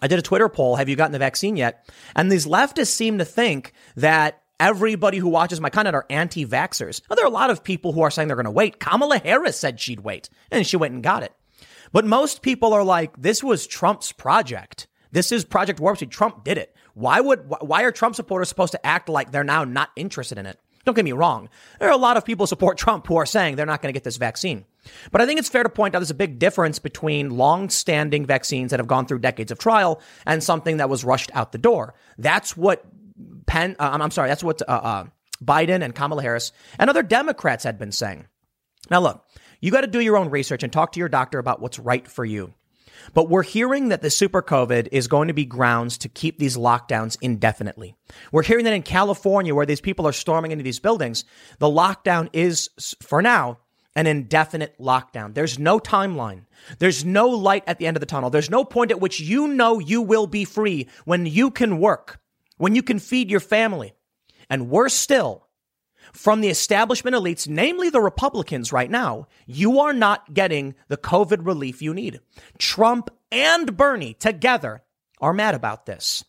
[0.01, 0.75] I did a Twitter poll.
[0.75, 1.89] Have you gotten the vaccine yet?
[2.15, 7.01] And these leftists seem to think that everybody who watches my content are anti vaxxers.
[7.09, 8.79] There are a lot of people who are saying they're going to wait.
[8.79, 11.33] Kamala Harris said she'd wait, and she went and got it.
[11.91, 14.87] But most people are like, this was Trump's project.
[15.11, 16.11] This is Project Warp Speed.
[16.11, 16.75] Trump did it.
[16.93, 20.45] Why would why are Trump supporters supposed to act like they're now not interested in
[20.45, 20.59] it?
[20.85, 21.49] Don't get me wrong.
[21.79, 23.91] There are a lot of people who support Trump who are saying they're not going
[23.91, 24.65] to get this vaccine.
[25.11, 28.69] But I think it's fair to point out there's a big difference between long-standing vaccines
[28.69, 31.95] that have gone through decades of trial and something that was rushed out the door.
[32.19, 32.85] That's what
[33.45, 35.03] Penn, uh, I'm sorry, that's what uh, uh,
[35.43, 38.27] Biden and Kamala Harris and other Democrats had been saying.
[38.89, 39.25] Now, look,
[39.61, 42.07] you got to do your own research and talk to your doctor about what's right
[42.07, 42.53] for you.
[43.13, 46.57] But we're hearing that the super COVID is going to be grounds to keep these
[46.57, 47.95] lockdowns indefinitely.
[48.31, 51.23] We're hearing that in California, where these people are storming into these buildings,
[51.59, 52.69] the lockdown is,
[53.01, 53.59] for now,
[53.95, 55.33] an indefinite lockdown.
[55.33, 56.45] There's no timeline.
[56.79, 58.29] There's no light at the end of the tunnel.
[58.29, 62.19] There's no point at which you know you will be free when you can work,
[62.57, 63.93] when you can feed your family.
[64.49, 65.47] And worse still,
[66.13, 71.45] from the establishment elites, namely the Republicans right now, you are not getting the COVID
[71.45, 72.19] relief you need.
[72.57, 74.83] Trump and Bernie together
[75.19, 76.23] are mad about this.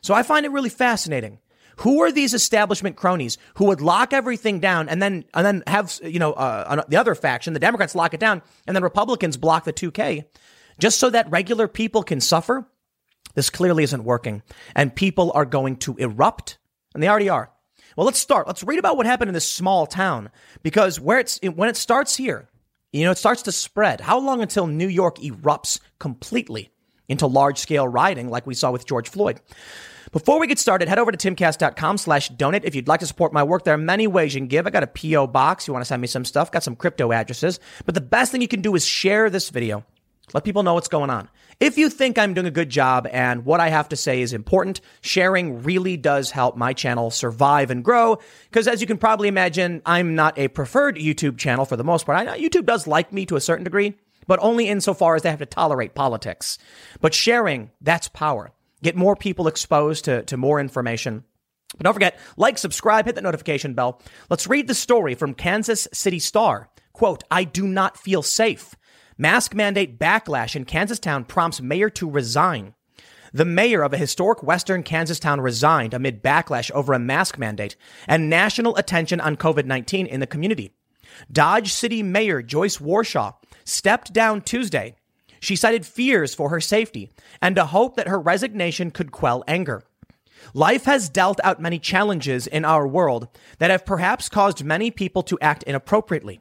[0.00, 1.38] So I find it really fascinating.
[1.78, 5.98] Who are these establishment cronies who would lock everything down and then and then have
[6.04, 9.64] you know uh, the other faction, the Democrats, lock it down, and then Republicans block
[9.64, 10.26] the 2K,
[10.78, 12.66] just so that regular people can suffer?
[13.34, 14.42] This clearly isn't working,
[14.74, 16.58] and people are going to erupt,
[16.94, 17.50] and they already are.
[17.96, 18.46] Well, let's start.
[18.46, 20.30] Let's read about what happened in this small town
[20.62, 22.48] because where it's when it starts here,
[22.92, 24.00] you know, it starts to spread.
[24.00, 26.70] How long until New York erupts completely
[27.08, 29.40] into large scale rioting like we saw with George Floyd?
[30.12, 32.66] Before we get started, head over to timcast.com slash donate.
[32.66, 34.66] If you'd like to support my work, there are many ways you can give.
[34.66, 35.26] I got a P.O.
[35.26, 35.66] box.
[35.66, 37.60] You want to send me some stuff, got some crypto addresses.
[37.86, 39.86] But the best thing you can do is share this video.
[40.34, 41.28] Let people know what's going on.
[41.60, 44.32] If you think I'm doing a good job and what I have to say is
[44.32, 48.18] important, sharing really does help my channel survive and grow.
[48.50, 52.06] Because as you can probably imagine, I'm not a preferred YouTube channel for the most
[52.06, 52.18] part.
[52.18, 53.94] I know YouTube does like me to a certain degree,
[54.26, 56.58] but only insofar as they have to tolerate politics.
[57.00, 58.52] But sharing, that's power.
[58.82, 61.24] Get more people exposed to, to more information.
[61.76, 64.00] But don't forget, like, subscribe, hit the notification bell.
[64.28, 66.68] Let's read the story from Kansas City Star.
[66.92, 68.74] Quote, I do not feel safe.
[69.22, 72.74] Mask mandate backlash in Kansas town prompts mayor to resign.
[73.32, 77.76] The mayor of a historic western Kansas town resigned amid backlash over a mask mandate
[78.08, 80.72] and national attention on COVID 19 in the community.
[81.30, 84.96] Dodge City Mayor Joyce Warshaw stepped down Tuesday.
[85.38, 87.08] She cited fears for her safety
[87.40, 89.84] and a hope that her resignation could quell anger.
[90.52, 95.22] Life has dealt out many challenges in our world that have perhaps caused many people
[95.22, 96.40] to act inappropriately.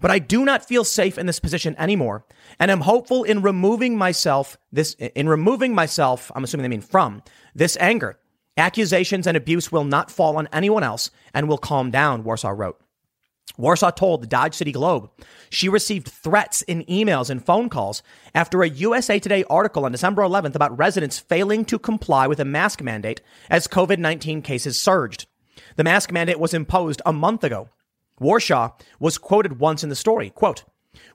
[0.00, 2.24] But I do not feel safe in this position anymore,
[2.58, 7.22] and am hopeful in removing myself this in removing myself, I'm assuming they mean from
[7.54, 8.18] this anger.
[8.56, 12.78] Accusations and abuse will not fall on anyone else and will calm down, Warshaw wrote.
[13.58, 15.10] Warshaw told the Dodge City Globe
[15.50, 18.02] she received threats in emails and phone calls
[18.34, 22.44] after a USA Today article on December 11th about residents failing to comply with a
[22.44, 23.20] mask mandate
[23.50, 25.26] as COVID 19 cases surged.
[25.76, 27.68] The mask mandate was imposed a month ago
[28.22, 30.64] Warshaw was quoted once in the story, quote,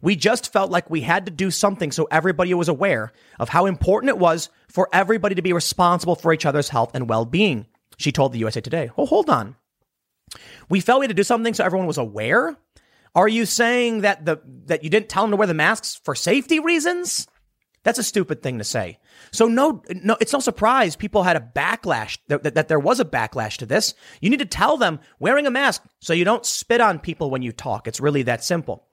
[0.01, 3.65] we just felt like we had to do something so everybody was aware of how
[3.65, 7.65] important it was for everybody to be responsible for each other's health and well-being,
[7.97, 8.89] she told the USA Today.
[8.97, 9.55] Oh, hold on.
[10.69, 12.57] We felt we had to do something so everyone was aware?
[13.15, 16.13] Are you saying that the that you didn't tell them to wear the masks for
[16.13, 17.27] safety reasons?
[17.87, 18.99] That's a stupid thing to say.
[19.31, 22.99] So no, no, it's no surprise people had a backlash that, that, that, there was
[22.99, 23.93] a backlash to this.
[24.19, 27.43] You need to tell them wearing a mask so you don't spit on people when
[27.43, 27.87] you talk.
[27.87, 28.83] It's really that simple.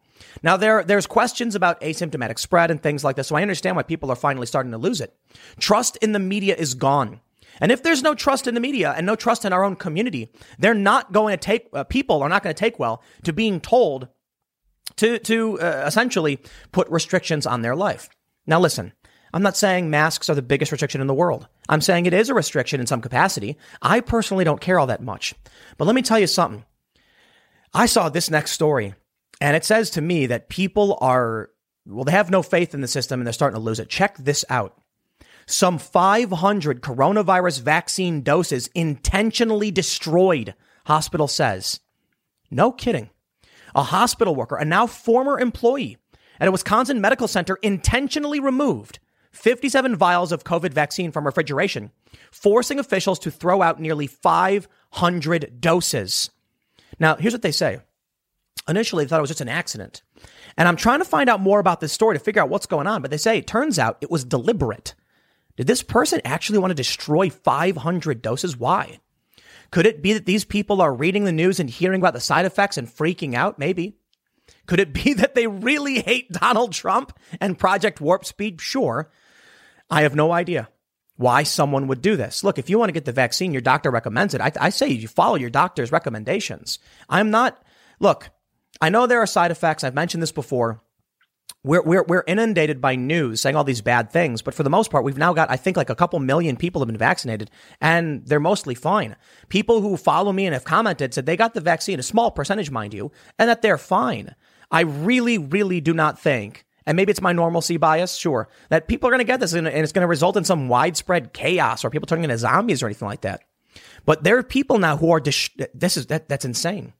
[0.45, 3.26] Now there, there's questions about asymptomatic spread and things like this.
[3.26, 5.12] So I understand why people are finally starting to lose it.
[5.59, 7.18] Trust in the media is gone.
[7.61, 10.30] And if there's no trust in the media and no trust in our own community,
[10.61, 13.61] they're not going to take, uh, people are not going to take well to being
[13.61, 14.07] told
[14.99, 16.38] to, to uh, essentially
[16.70, 18.09] put restrictions on their life.
[18.47, 18.92] Now, listen,
[19.32, 21.49] I'm not saying masks are the biggest restriction in the world.
[21.68, 23.57] I'm saying it is a restriction in some capacity.
[23.82, 25.34] I personally don't care all that much.
[25.76, 26.64] But let me tell you something.
[27.72, 28.95] I saw this next story
[29.40, 31.51] And it says to me that people are,
[31.84, 33.88] well, they have no faith in the system and they're starting to lose it.
[33.88, 34.78] Check this out.
[35.47, 40.55] Some 500 coronavirus vaccine doses intentionally destroyed,
[40.86, 41.80] hospital says.
[42.51, 43.11] No kidding.
[43.74, 45.99] A hospital worker, a now former employee
[46.41, 48.99] at a Wisconsin medical center, intentionally removed
[49.32, 51.91] 57 vials of COVID vaccine from refrigeration,
[52.30, 56.30] forcing officials to throw out nearly 500 doses.
[56.99, 57.80] Now, here's what they say.
[58.68, 60.03] Initially, they thought it was just an accident.
[60.57, 62.87] And I'm trying to find out more about this story to figure out what's going
[62.87, 63.03] on.
[63.03, 64.95] But they say it turns out it was deliberate.
[65.57, 68.57] Did this person actually want to destroy 500 doses?
[68.57, 69.01] Why?
[69.70, 72.45] Could it be that these people are reading the news and hearing about the side
[72.45, 73.59] effects and freaking out?
[73.59, 73.97] Maybe.
[74.66, 78.61] Could it be that they really hate Donald Trump and Project Warp Speed?
[78.61, 79.11] Sure.
[79.90, 80.68] I have no idea
[81.16, 82.42] why someone would do this.
[82.42, 84.40] Look, if you want to get the vaccine, your doctor recommends it.
[84.40, 86.78] I, I say you follow your doctor's recommendations.
[87.09, 87.62] I'm not,
[88.01, 88.30] look,
[88.80, 89.84] I know there are side effects.
[89.84, 90.82] I've mentioned this before.
[91.65, 94.91] We're, we're, we're inundated by news saying all these bad things, but for the most
[94.91, 97.51] part, we've now got, I think, like a couple million people have been vaccinated
[97.81, 99.17] and they're mostly fine.
[99.49, 102.71] People who follow me and have commented said they got the vaccine, a small percentage,
[102.71, 104.35] mind you, and that they're fine.
[104.71, 109.09] I really, really do not think and maybe it's my normalcy bias, sure, that people
[109.09, 111.91] are going to get this and it's going to result in some widespread chaos or
[111.91, 113.43] people turning into zombies or anything like that.
[114.05, 116.93] But there are people now who are, dis- this is, that, that's insane.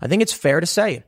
[0.00, 1.04] I think it's fair to say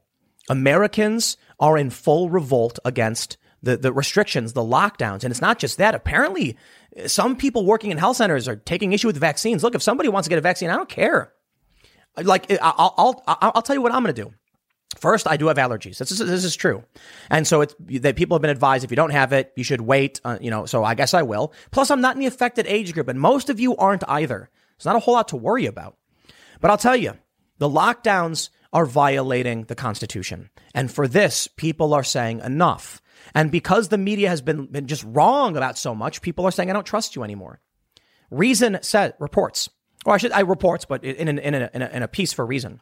[0.48, 5.24] Americans are in full revolt against the, the restrictions, the lockdowns.
[5.24, 5.94] And it's not just that.
[5.94, 6.58] Apparently,
[7.06, 9.62] some people working in health centers are taking issue with vaccines.
[9.62, 11.32] Look, if somebody wants to get a vaccine, I don't care.
[12.18, 14.34] Like, I'll, I'll, I'll tell you what I'm going to do.
[14.98, 15.96] First, I do have allergies.
[15.96, 16.84] This is, this is true.
[17.30, 19.80] And so it's that people have been advised if you don't have it, you should
[19.80, 21.54] wait, uh, you know, so I guess I will.
[21.70, 24.50] Plus, I'm not in the affected age group, and most of you aren't either.
[24.76, 25.96] It's not a whole lot to worry about.
[26.60, 27.14] But I'll tell you,
[27.58, 30.50] the lockdowns are violating the Constitution.
[30.74, 33.00] And for this, people are saying enough.
[33.34, 36.68] And because the media has been, been just wrong about so much, people are saying,
[36.68, 37.60] I don't trust you anymore.
[38.30, 39.70] Reason said, reports,
[40.04, 42.32] or I should, I reports, but in, in, in, a, in, a, in a piece
[42.32, 42.80] for Reason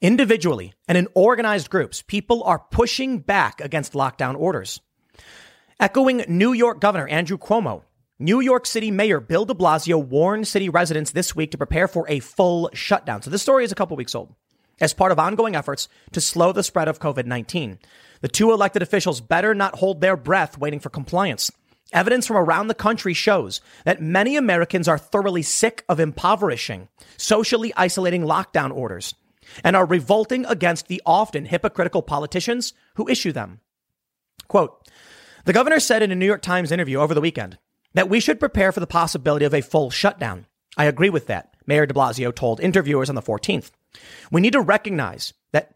[0.00, 4.80] Individually and in organized groups, people are pushing back against lockdown orders.
[5.78, 7.82] Echoing New York Governor Andrew Cuomo,
[8.18, 12.06] New York City Mayor Bill de Blasio warned city residents this week to prepare for
[12.08, 13.20] a full shutdown.
[13.20, 14.34] So this story is a couple weeks old.
[14.80, 17.78] As part of ongoing efforts to slow the spread of COVID 19,
[18.22, 21.50] the two elected officials better not hold their breath waiting for compliance.
[21.92, 27.72] Evidence from around the country shows that many Americans are thoroughly sick of impoverishing, socially
[27.76, 29.14] isolating lockdown orders
[29.64, 33.60] and are revolting against the often hypocritical politicians who issue them.
[34.48, 34.88] Quote,
[35.44, 37.58] the governor said in a New York Times interview over the weekend
[37.94, 40.46] that we should prepare for the possibility of a full shutdown.
[40.76, 43.70] I agree with that, Mayor de Blasio told interviewers on the 14th.
[44.30, 45.74] We need to recognize that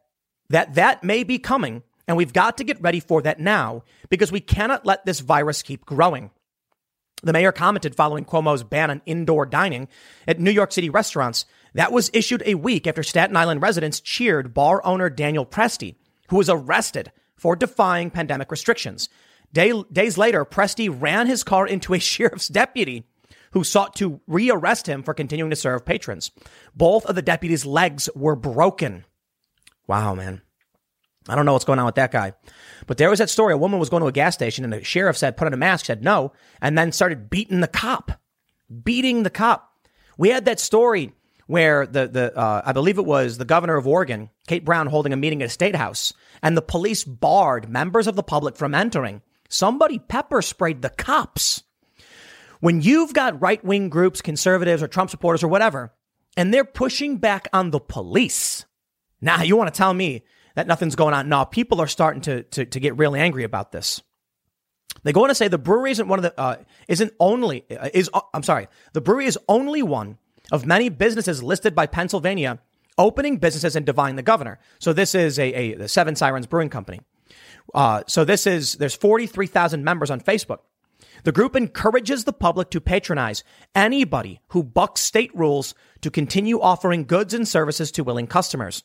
[0.50, 4.30] that, that may be coming, and we've got to get ready for that now because
[4.30, 6.30] we cannot let this virus keep growing.
[7.22, 9.88] The mayor commented following Cuomo's ban on indoor dining
[10.28, 14.52] at New York City restaurants that was issued a week after Staten Island residents cheered
[14.52, 15.96] bar owner Daniel Presti,
[16.28, 19.08] who was arrested for defying pandemic restrictions.
[19.52, 23.04] Day, days later, Presti ran his car into a sheriff's deputy
[23.54, 26.30] who sought to rearrest him for continuing to serve patrons.
[26.74, 29.04] Both of the deputy's legs were broken.
[29.86, 30.42] Wow, man.
[31.28, 32.34] I don't know what's going on with that guy.
[32.86, 33.54] But there was that story.
[33.54, 35.56] A woman was going to a gas station and the sheriff said, put on a
[35.56, 38.20] mask, said no, and then started beating the cop.
[38.82, 39.70] Beating the cop.
[40.18, 41.12] We had that story
[41.46, 45.12] where the the uh, I believe it was the governor of Oregon, Kate Brown, holding
[45.12, 48.74] a meeting at a state house, and the police barred members of the public from
[48.74, 49.22] entering.
[49.48, 51.62] Somebody pepper sprayed the cops.
[52.64, 55.92] When you've got right wing groups, conservatives or Trump supporters or whatever,
[56.34, 58.64] and they're pushing back on the police.
[59.20, 61.28] Now you want to tell me that nothing's going on?
[61.28, 64.00] No, people are starting to to, to get really angry about this.
[65.02, 66.56] They go on to say the brewery isn't one of the uh,
[66.88, 70.16] isn't only uh, is uh, I'm sorry the brewery is only one
[70.50, 72.60] of many businesses listed by Pennsylvania
[72.96, 74.58] opening businesses and defying the governor.
[74.78, 77.02] So this is a, a the Seven Sirens Brewing Company.
[77.74, 80.60] Uh, so this is there's 43,000 members on Facebook.
[81.24, 83.42] The group encourages the public to patronize
[83.74, 88.82] anybody who bucks state rules to continue offering goods and services to willing customers.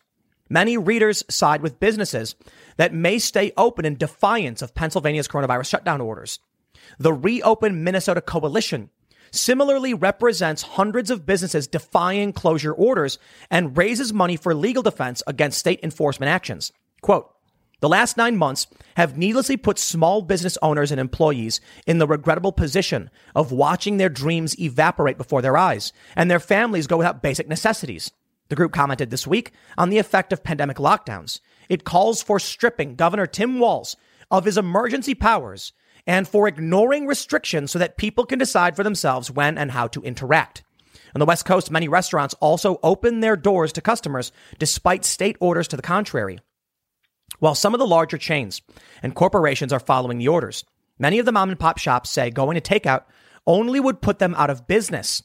[0.49, 2.35] Many readers side with businesses
[2.77, 6.39] that may stay open in defiance of Pennsylvania's coronavirus shutdown orders.
[6.97, 8.89] The Reopen Minnesota Coalition
[9.31, 13.19] similarly represents hundreds of businesses defying closure orders
[13.51, 16.71] and raises money for legal defense against state enforcement actions.
[17.01, 17.35] Quote,
[17.79, 18.67] the last nine months
[18.97, 24.09] have needlessly put small business owners and employees in the regrettable position of watching their
[24.09, 28.11] dreams evaporate before their eyes and their families go without basic necessities.
[28.49, 31.39] The group commented this week on the effect of pandemic lockdowns.
[31.69, 33.95] It calls for stripping Governor Tim Walz
[34.29, 35.71] of his emergency powers
[36.05, 40.01] and for ignoring restrictions so that people can decide for themselves when and how to
[40.01, 40.63] interact.
[41.15, 45.67] On the West Coast, many restaurants also open their doors to customers despite state orders
[45.69, 46.39] to the contrary.
[47.37, 48.61] While some of the larger chains
[49.03, 50.65] and corporations are following the orders,
[50.97, 53.03] many of the mom and pop shops say going to takeout
[53.45, 55.23] only would put them out of business.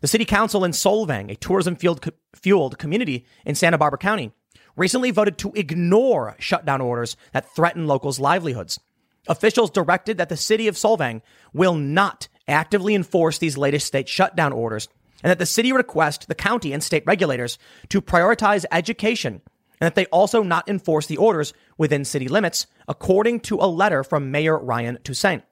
[0.00, 4.32] The city council in Solvang, a tourism fueled community in Santa Barbara County,
[4.76, 8.78] recently voted to ignore shutdown orders that threaten locals' livelihoods.
[9.26, 11.22] Officials directed that the city of Solvang
[11.52, 14.88] will not actively enforce these latest state shutdown orders
[15.22, 19.40] and that the city request the county and state regulators to prioritize education
[19.80, 24.02] and that they also not enforce the orders within city limits, according to a letter
[24.02, 25.42] from Mayor Ryan Toussaint.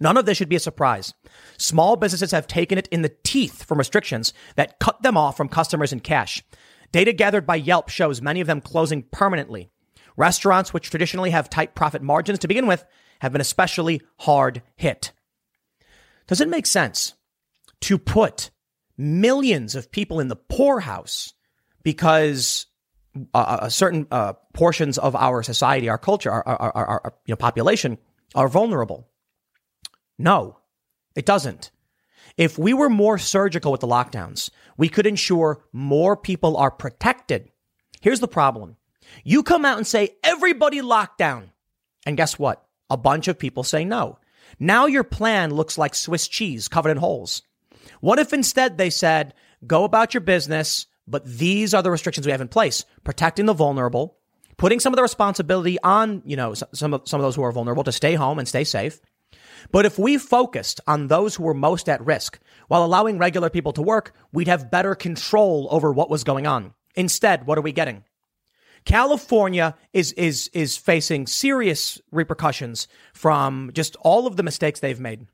[0.00, 1.14] None of this should be a surprise.
[1.56, 5.48] Small businesses have taken it in the teeth from restrictions that cut them off from
[5.48, 6.42] customers and cash.
[6.90, 9.70] Data gathered by Yelp shows many of them closing permanently.
[10.16, 12.84] Restaurants, which traditionally have tight profit margins to begin with,
[13.20, 15.12] have been especially hard hit.
[16.26, 17.14] Does it make sense
[17.82, 18.50] to put
[18.96, 21.34] millions of people in the poorhouse
[21.82, 22.66] because
[23.32, 27.32] uh, uh, certain uh, portions of our society, our culture, our, our, our, our you
[27.32, 27.98] know, population
[28.34, 29.08] are vulnerable?
[30.18, 30.58] No,
[31.14, 31.70] it doesn't.
[32.36, 37.50] If we were more surgical with the lockdowns, we could ensure more people are protected.
[38.00, 38.76] Here's the problem.
[39.22, 41.52] You come out and say, everybody locked down.
[42.06, 42.66] And guess what?
[42.90, 44.18] A bunch of people say no.
[44.58, 47.42] Now your plan looks like Swiss cheese covered in holes.
[48.00, 49.34] What if instead they said,
[49.66, 53.52] go about your business, but these are the restrictions we have in place, protecting the
[53.52, 54.16] vulnerable,
[54.56, 57.52] putting some of the responsibility on, you know, some of, some of those who are
[57.52, 59.00] vulnerable to stay home and stay safe.
[59.70, 62.38] But if we focused on those who were most at risk
[62.68, 66.74] while allowing regular people to work, we'd have better control over what was going on.
[66.94, 68.04] Instead, what are we getting?
[68.84, 75.26] California is is is facing serious repercussions from just all of the mistakes they've made.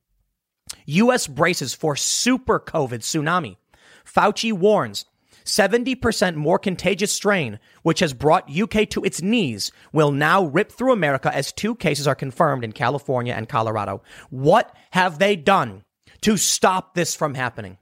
[0.86, 3.56] US braces for super COVID tsunami.
[4.04, 5.04] Fauci warns
[5.50, 10.92] 70% more contagious strain, which has brought UK to its knees, will now rip through
[10.92, 14.00] America as two cases are confirmed in California and Colorado.
[14.30, 15.82] What have they done
[16.20, 17.78] to stop this from happening?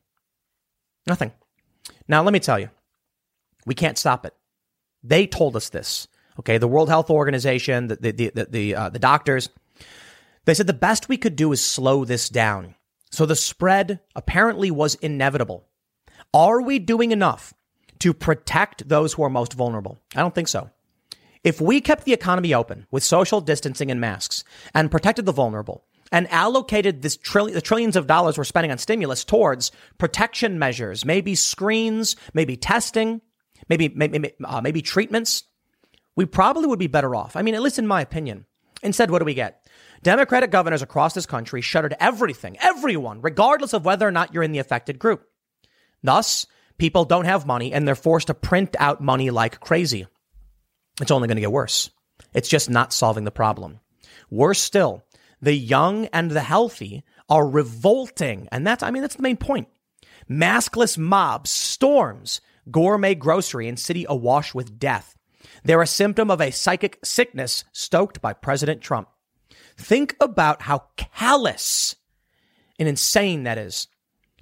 [1.07, 1.33] Nothing.
[2.09, 2.71] Now, let me tell you,
[3.67, 4.35] we can't stop it.
[5.03, 6.09] They told us this.
[6.39, 9.51] Okay, the World Health Organization, the the the the, uh, the doctors,
[10.47, 12.77] they said the best we could do is slow this down.
[13.11, 15.67] So the spread apparently was inevitable.
[16.33, 17.55] Are we doing enough
[18.01, 19.99] to protect those who are most vulnerable?
[20.15, 20.71] I don't think so.
[21.45, 24.45] If we kept the economy open with social distancing and masks
[24.75, 28.79] and protected the vulnerable and allocated this trillion, the trillions of dollars we're spending on
[28.79, 33.21] stimulus towards protection measures, maybe screens, maybe testing,
[33.69, 35.45] maybe, maybe, uh, maybe treatments,
[36.17, 37.37] we probably would be better off.
[37.37, 38.47] I mean, at least in my opinion.
[38.83, 39.69] Instead, what do we get?
[40.03, 44.53] Democratic governors across this country shuttered everything, everyone, regardless of whether or not you're in
[44.53, 45.27] the affected group.
[46.03, 46.47] Thus,
[46.79, 50.07] people don't have money and they're forced to print out money like crazy.
[51.01, 51.91] It's only going to get worse.
[52.35, 53.81] It's just not solving the problem.
[54.31, 55.05] Worse still,
[55.41, 58.49] the young and the healthy are revolting.
[58.51, 59.69] And that's, I mean, that's the main point.
[60.29, 65.15] Maskless mobs, storms, gourmet grocery, and city awash with death.
[65.65, 69.09] They're a symptom of a psychic sickness stoked by President Trump.
[69.77, 71.97] Think about how callous
[72.79, 73.89] and insane that is.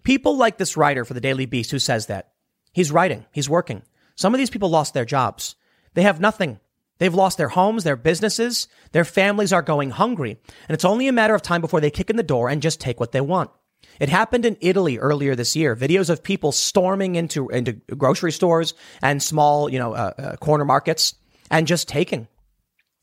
[0.06, 2.30] People like this writer for the Daily Beast who says that.
[2.72, 3.82] He's writing, he's working.
[4.14, 5.56] Some of these people lost their jobs.
[5.94, 6.60] They have nothing.
[6.98, 10.38] They've lost their homes, their businesses, their families are going hungry,
[10.68, 12.80] and it's only a matter of time before they kick in the door and just
[12.80, 13.50] take what they want.
[13.98, 15.74] It happened in Italy earlier this year.
[15.74, 20.64] Videos of people storming into into grocery stores and small, you know, uh, uh, corner
[20.64, 21.16] markets
[21.50, 22.28] and just taking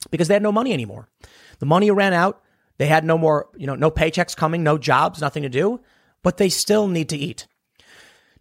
[0.10, 1.10] because they had no money anymore.
[1.60, 2.41] The money ran out.
[2.78, 5.82] They had no more, you know, no paychecks coming, no jobs, nothing to do
[6.24, 7.47] but they still need to eat.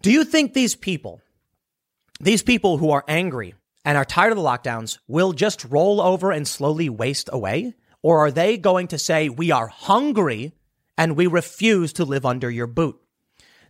[0.01, 1.21] Do you think these people,
[2.21, 3.55] these people who are angry
[3.85, 7.75] and are tired of the lockdowns, will just roll over and slowly waste away?
[8.03, 10.53] Or are they going to say, we are hungry
[10.97, 12.97] and we refuse to live under your boot?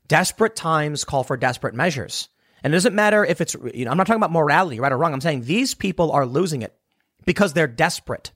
[0.09, 2.29] Desperate times call for desperate measures.
[2.63, 4.97] And it doesn't matter if it's, you know, I'm not talking about morality, right or
[4.97, 5.13] wrong.
[5.13, 6.75] I'm saying these people are losing it
[7.27, 8.33] because they're desperate.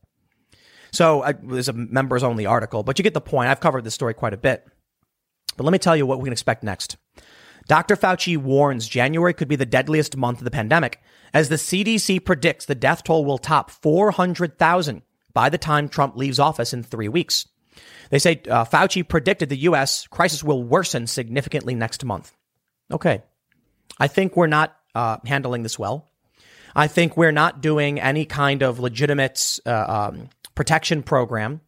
[0.92, 3.48] So uh, there's a members only article, but you get the point.
[3.48, 4.66] I've covered this story quite a bit.
[5.56, 6.96] But let me tell you what we can expect next.
[7.68, 7.96] Dr.
[7.96, 11.00] Fauci warns January could be the deadliest month of the pandemic,
[11.34, 15.02] as the CDC predicts the death toll will top 400,000
[15.32, 17.48] by the time Trump leaves office in three weeks.
[18.10, 20.06] They say uh, Fauci predicted the U.S.
[20.06, 22.32] crisis will worsen significantly next month.
[22.90, 23.22] Okay.
[23.98, 26.08] I think we're not uh, handling this well.
[26.74, 31.60] I think we're not doing any kind of legitimate uh, um, protection program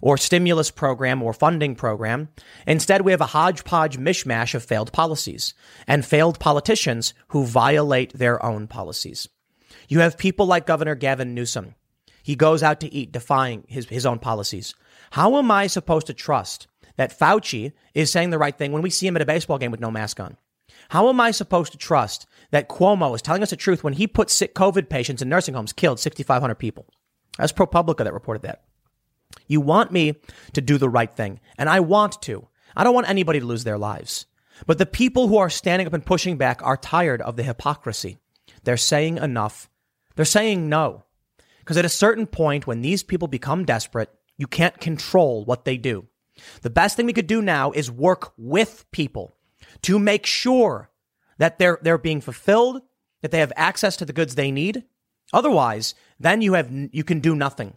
[0.00, 2.28] or stimulus program or funding program.
[2.66, 5.54] Instead, we have a hodgepodge mishmash of failed policies
[5.86, 9.28] and failed politicians who violate their own policies.
[9.88, 11.74] You have people like Governor Gavin Newsom.
[12.22, 14.74] He goes out to eat, defying his, his own policies.
[15.12, 18.90] How am I supposed to trust that Fauci is saying the right thing when we
[18.90, 20.36] see him at a baseball game with no mask on?
[20.90, 24.06] How am I supposed to trust that Cuomo is telling us the truth when he
[24.06, 26.86] put sick COVID patients in nursing homes, killed 6,500 people?
[27.38, 28.64] That's ProPublica that reported that.
[29.46, 30.14] You want me
[30.52, 32.48] to do the right thing, and I want to.
[32.76, 34.26] I don't want anybody to lose their lives.
[34.66, 38.18] But the people who are standing up and pushing back are tired of the hypocrisy.
[38.64, 39.70] They're saying enough.
[40.16, 41.04] They're saying no.
[41.60, 45.76] Because at a certain point, when these people become desperate, you can't control what they
[45.76, 46.06] do.
[46.62, 49.34] The best thing we could do now is work with people
[49.82, 50.90] to make sure
[51.38, 52.82] that they're, they're being fulfilled,
[53.22, 54.84] that they have access to the goods they need.
[55.32, 57.74] Otherwise, then you have, you can do nothing.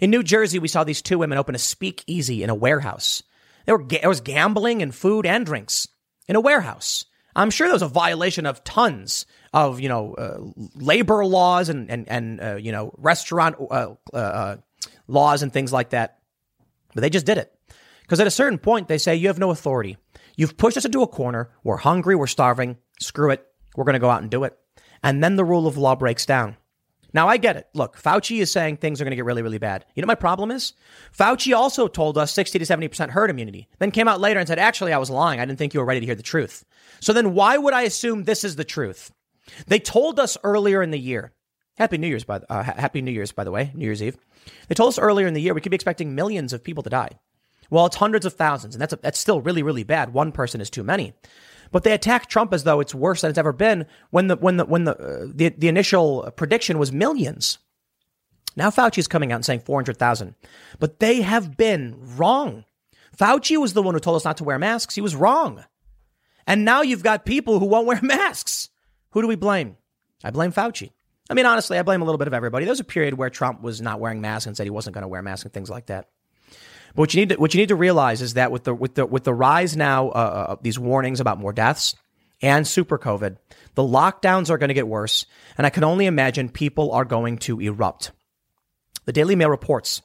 [0.00, 3.22] In New Jersey, we saw these two women open a speakeasy in a warehouse.
[3.66, 5.86] There, were, there was gambling and food and drinks
[6.28, 7.04] in a warehouse.
[7.34, 10.38] I'm sure there was a violation of tons of, you know, uh,
[10.74, 14.56] labor laws and, and, and uh, you know, restaurant uh, uh, uh
[15.06, 16.18] laws and things like that.
[16.94, 17.52] But they just did it.
[18.02, 19.96] Because at a certain point, they say, you have no authority.
[20.36, 21.50] You've pushed us into a corner.
[21.64, 22.16] We're hungry.
[22.16, 22.76] We're starving.
[23.00, 23.46] Screw it.
[23.76, 24.58] We're going to go out and do it.
[25.02, 26.56] And then the rule of law breaks down.
[27.14, 27.68] Now I get it.
[27.74, 29.84] Look, Fauci is saying things are going to get really, really bad.
[29.94, 30.72] You know my problem is?
[31.16, 34.58] Fauci also told us 60 to 70% herd immunity, then came out later and said,
[34.58, 35.40] actually, I was lying.
[35.40, 36.64] I didn't think you were ready to hear the truth.
[37.00, 39.12] So then why would I assume this is the truth?
[39.66, 41.32] They told us earlier in the year,
[41.76, 44.16] Happy New Year's, by the, uh, Happy New Year's, by the way, New Year's Eve.
[44.68, 46.90] They told us earlier in the year we could be expecting millions of people to
[46.90, 47.18] die.
[47.70, 50.12] Well, it's hundreds of thousands, and that's, a, that's still really, really bad.
[50.12, 51.14] One person is too many.
[51.72, 54.58] But they attack Trump as though it's worse than it's ever been when the when
[54.58, 57.58] the when the uh, the, the initial prediction was millions.
[58.54, 60.34] Now Fauci is coming out and saying 400,000.
[60.78, 62.66] But they have been wrong.
[63.16, 64.94] Fauci was the one who told us not to wear masks.
[64.94, 65.64] He was wrong.
[66.46, 68.68] And now you've got people who won't wear masks.
[69.10, 69.76] Who do we blame?
[70.22, 70.90] I blame Fauci.
[71.30, 72.66] I mean, honestly, I blame a little bit of everybody.
[72.66, 75.02] There was a period where Trump was not wearing masks and said he wasn't going
[75.02, 76.08] to wear masks and things like that.
[76.94, 78.94] But what you need to, what you need to realize is that with the with
[78.94, 81.94] the with the rise now uh, uh of these warnings about more deaths
[82.42, 83.36] and super COVID,
[83.74, 85.26] the lockdowns are going to get worse,
[85.56, 88.10] and I can only imagine people are going to erupt.
[89.04, 90.02] The Daily Mail reports.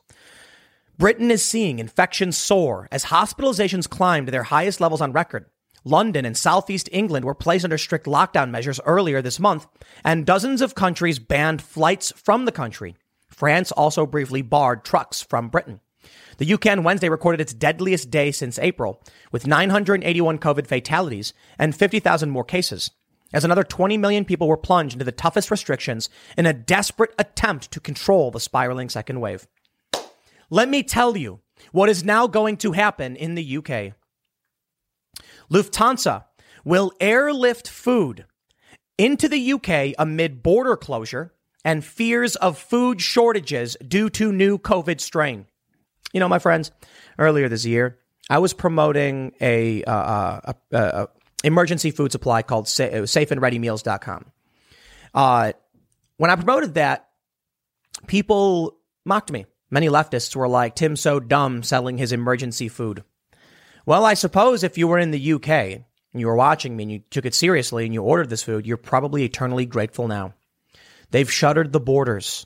[0.98, 5.46] Britain is seeing infections soar as hospitalizations climb to their highest levels on record.
[5.84, 9.68] London and southeast England were placed under strict lockdown measures earlier this month,
[10.04, 12.96] and dozens of countries banned flights from the country.
[13.30, 15.80] France also briefly barred trucks from Britain.
[16.38, 19.02] The UK on Wednesday recorded its deadliest day since April,
[19.32, 22.92] with 981 COVID fatalities and 50,000 more cases,
[23.34, 27.72] as another 20 million people were plunged into the toughest restrictions in a desperate attempt
[27.72, 29.48] to control the spiraling second wave.
[30.50, 31.42] Let me tell you
[31.72, 33.94] what is now going to happen in the UK.
[35.52, 36.26] Lufthansa
[36.64, 38.26] will airlift food
[38.98, 41.34] into the UK amid border closure
[41.64, 45.46] and fears of food shortages due to new COVID strain.
[46.14, 46.72] You know, my friends,
[47.20, 48.00] earlier this year,
[48.30, 51.08] I was promoting a, uh, uh a, a,
[51.44, 54.26] emergency food supply called uh, safeandreadymeals.com.
[55.14, 55.54] Uh,
[56.18, 57.10] when I promoted that,
[58.08, 59.46] people mocked me.
[59.70, 63.04] Many leftists were like, Tim's so dumb selling his emergency food.
[63.86, 66.92] Well, I suppose if you were in the UK and you were watching me and
[66.92, 70.34] you took it seriously and you ordered this food, you're probably eternally grateful now.
[71.12, 72.46] They've shuttered the borders.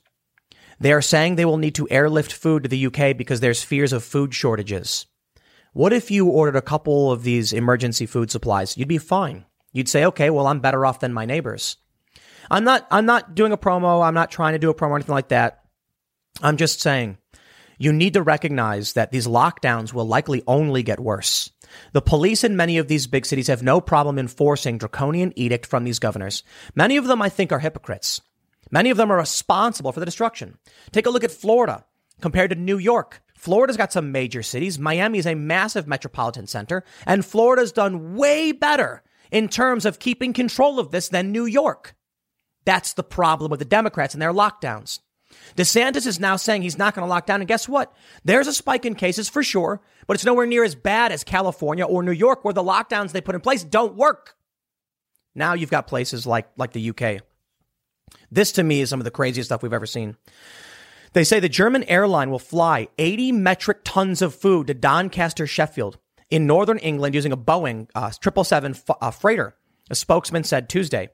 [0.82, 3.94] They are saying they will need to airlift food to the UK because there's fears
[3.94, 5.06] of food shortages.
[5.74, 8.76] What if you ordered a couple of these emergency food supplies?
[8.76, 9.46] You'd be fine.
[9.74, 11.78] You'd say, okay, well, I'm better off than my neighbors.
[12.50, 14.04] I'm not, I'm not doing a promo.
[14.04, 15.64] I'm not trying to do a promo or anything like that.
[16.42, 17.20] I'm just saying
[17.78, 21.52] you need to recognize that these lockdowns will likely only get worse.
[21.94, 25.84] The police in many of these big cities have no problem enforcing draconian edict from
[25.84, 26.42] these governors.
[26.74, 28.20] Many of them, I think, are hypocrites.
[28.72, 30.58] Many of them are responsible for the destruction.
[30.92, 31.86] Take a look at Florida
[32.22, 33.22] compared to New York.
[33.36, 34.80] Florida's got some major cities.
[34.80, 40.32] Miami is a massive metropolitan center, and Florida's done way better in terms of keeping
[40.32, 41.96] control of this than New York.
[42.66, 45.00] That's the problem with the Democrats and their lockdowns.
[45.56, 47.42] DeSantis is now saying he's not going to lock down.
[47.42, 47.94] And guess what?
[48.24, 51.86] There's a spike in cases for sure, but it's nowhere near as bad as California
[51.86, 54.36] or New York where the lockdowns they put in place don't work.
[55.34, 57.24] Now you've got places like, like the UK
[58.32, 60.18] this to me is some of the craziest stuff we've ever seen.
[61.14, 65.98] They say the German airline will fly 80 metric tons of food to Doncaster, Sheffield,
[66.30, 69.56] in northern England using a Boeing uh, 777 uh, freighter,
[69.90, 71.10] a spokesman said Tuesday.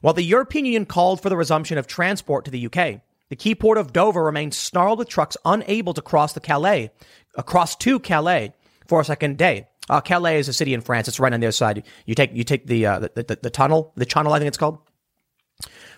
[0.00, 3.54] While the European Union called for the resumption of transport to the UK, the key
[3.54, 6.90] port of Dover remained snarled with trucks unable to cross the Calais,
[7.36, 8.52] across to Calais
[8.86, 9.68] for a second day.
[9.88, 11.06] Uh, Calais is a city in France.
[11.06, 11.84] It's right on the other side.
[12.06, 14.58] You take you take the, uh, the, the the tunnel, the channel, I think it's
[14.58, 14.78] called.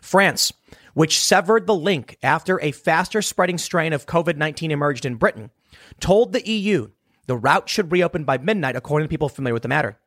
[0.09, 0.53] France,
[0.95, 5.51] which severed the link after a faster spreading strain of COVID 19 emerged in Britain,
[6.01, 6.89] told the EU
[7.27, 9.99] the route should reopen by midnight, according to people familiar with the matter.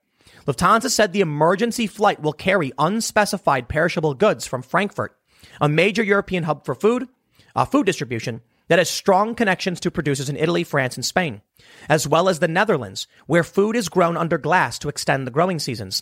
[0.48, 5.16] Lufthansa said the emergency flight will carry unspecified perishable goods from Frankfurt,
[5.62, 7.08] a major European hub for food,
[7.56, 11.42] uh, food distribution that has strong connections to producers in Italy, France, and Spain,
[11.90, 15.60] as well as the Netherlands, where food is grown under glass to extend the growing
[15.60, 16.02] seasons.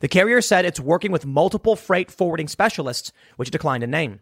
[0.00, 4.20] The carrier said it's working with multiple freight forwarding specialists, which declined to name.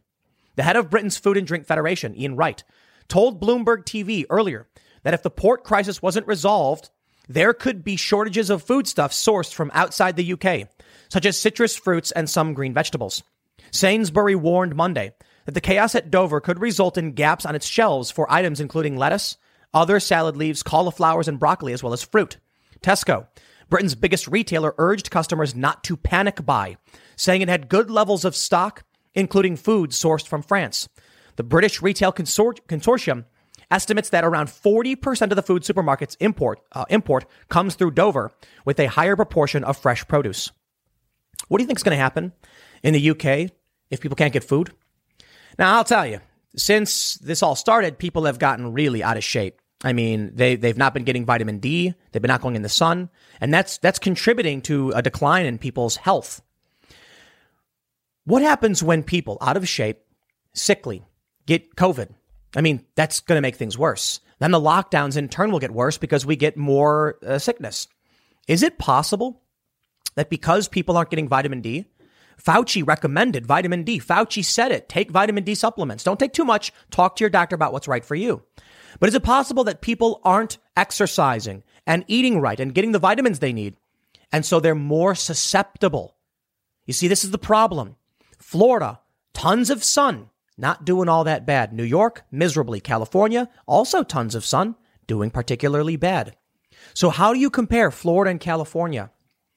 [0.57, 2.63] The head of Britain's Food and Drink Federation, Ian Wright,
[3.09, 4.69] told Bloomberg TV earlier
[5.03, 6.91] that if the port crisis wasn't resolved,
[7.29, 10.69] there could be shortages of foodstuffs sourced from outside the UK,
[11.09, 13.23] such as citrus fruits and some green vegetables.
[13.71, 15.15] Sainsbury warned Monday
[15.47, 18.97] that the chaos at Dover could result in gaps on its shelves for items including
[18.97, 19.37] lettuce,
[19.73, 22.37] other salad leaves, cauliflowers, and broccoli, as well as fruit.
[22.81, 23.27] Tesco,
[23.69, 26.77] Britain's biggest retailer, urged customers not to panic buy,
[27.17, 28.85] saying it had good levels of stock,
[29.15, 30.89] including food sourced from France.
[31.37, 33.25] The British Retail Consor- Consortium
[33.71, 38.31] estimates that around 40% of the food supermarkets import, uh, import comes through Dover,
[38.65, 40.51] with a higher proportion of fresh produce.
[41.49, 42.33] What do you think is going to happen
[42.83, 43.51] in the UK
[43.91, 44.73] if people can't get food?
[45.59, 46.21] Now, I'll tell you,
[46.57, 49.61] since this all started, people have gotten really out of shape.
[49.85, 51.95] I mean, they, they've not been getting vitamin D.
[52.11, 53.11] They've been not going in the sun.
[53.41, 56.41] And that's, that's contributing to a decline in people's health.
[58.25, 60.01] What happens when people out of shape,
[60.55, 61.05] sickly,
[61.45, 62.09] get COVID?
[62.57, 64.21] I mean, that's going to make things worse.
[64.39, 67.87] Then the lockdowns in turn will get worse because we get more uh, sickness.
[68.49, 69.43] Is it possible
[70.15, 71.85] that because people aren't getting vitamin D,
[72.43, 74.01] Fauci recommended vitamin D.
[74.01, 74.89] Fauci said it.
[74.89, 76.05] Take vitamin D supplements.
[76.05, 76.73] Don't take too much.
[76.91, 78.43] Talk to your doctor about what's right for you.
[79.01, 83.39] But is it possible that people aren't exercising and eating right and getting the vitamins
[83.39, 83.77] they need?
[84.33, 86.17] And so they're more susceptible.
[86.87, 87.97] You see, this is the problem.
[88.39, 89.01] Florida,
[89.33, 91.73] tons of sun, not doing all that bad.
[91.73, 92.81] New York, miserably.
[92.81, 94.77] California, also tons of sun,
[95.07, 96.37] doing particularly bad.
[96.95, 99.11] So how do you compare Florida and California?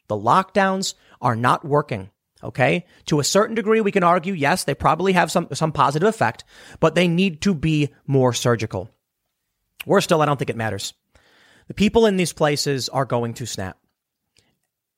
[0.07, 2.09] The lockdowns are not working.
[2.43, 2.85] Okay.
[3.07, 6.43] To a certain degree, we can argue, yes, they probably have some, some positive effect,
[6.79, 8.89] but they need to be more surgical.
[9.85, 10.93] Worse still, I don't think it matters.
[11.67, 13.77] The people in these places are going to snap.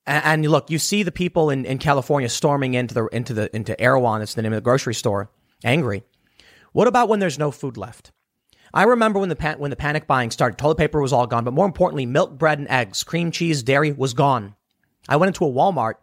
[0.06, 3.80] And, look, you see the people in, in California storming into the, into the, into
[3.80, 4.20] Erewhon.
[4.20, 5.30] that's the name of the grocery store,
[5.64, 6.04] angry.
[6.72, 8.12] What about when there's no food left?
[8.74, 11.44] I remember when the pan- when the panic buying started, toilet paper was all gone,
[11.44, 14.56] but more importantly, milk, bread, and eggs, cream cheese, dairy was gone.
[15.08, 15.96] I went into a Walmart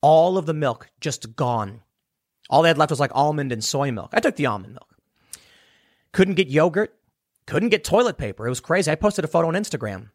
[0.00, 1.82] all of the milk just gone.
[2.48, 4.10] All they had left was like almond and soy milk.
[4.12, 4.88] I took the almond milk.
[6.12, 6.94] Couldn't get yogurt.
[7.50, 8.46] Couldn't get toilet paper.
[8.46, 8.92] It was crazy.
[8.92, 10.10] I posted a photo on Instagram.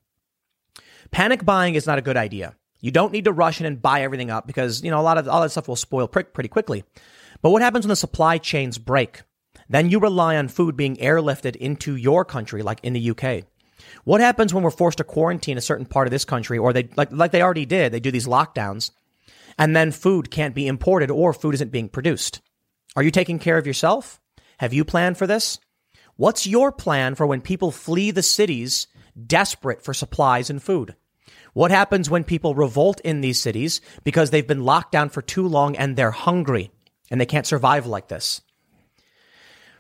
[1.12, 2.56] Panic buying is not a good idea.
[2.80, 5.18] You don't need to rush in and buy everything up because, you know, a lot
[5.18, 6.86] of all that stuff will spoil pretty quickly.
[7.42, 9.24] But what happens when the supply chains break?
[9.68, 13.44] Then you rely on food being airlifted into your country, like in the UK.
[14.06, 16.88] What happens when we're forced to quarantine a certain part of this country, or they
[16.96, 17.92] like like they already did?
[17.92, 18.92] They do these lockdowns,
[19.58, 22.40] and then food can't be imported or food isn't being produced.
[22.96, 24.22] Are you taking care of yourself?
[24.60, 25.60] Have you planned for this?
[26.18, 28.88] What's your plan for when people flee the cities
[29.28, 30.96] desperate for supplies and food?
[31.54, 35.48] What happens when people revolt in these cities because they've been locked down for too
[35.48, 36.72] long and they're hungry
[37.12, 38.42] and they can't survive like this?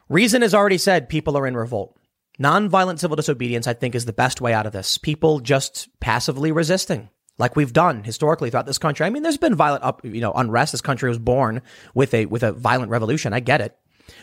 [0.10, 1.98] Reason has already said people are in revolt.
[2.38, 4.98] Nonviolent civil disobedience, I think, is the best way out of this.
[4.98, 9.06] People just passively resisting like we've done historically throughout this country.
[9.06, 10.74] I mean, there's been violent up, you know, unrest.
[10.74, 11.62] This country was born
[11.94, 13.34] with a, with a violent revolution.
[13.34, 13.78] I get it.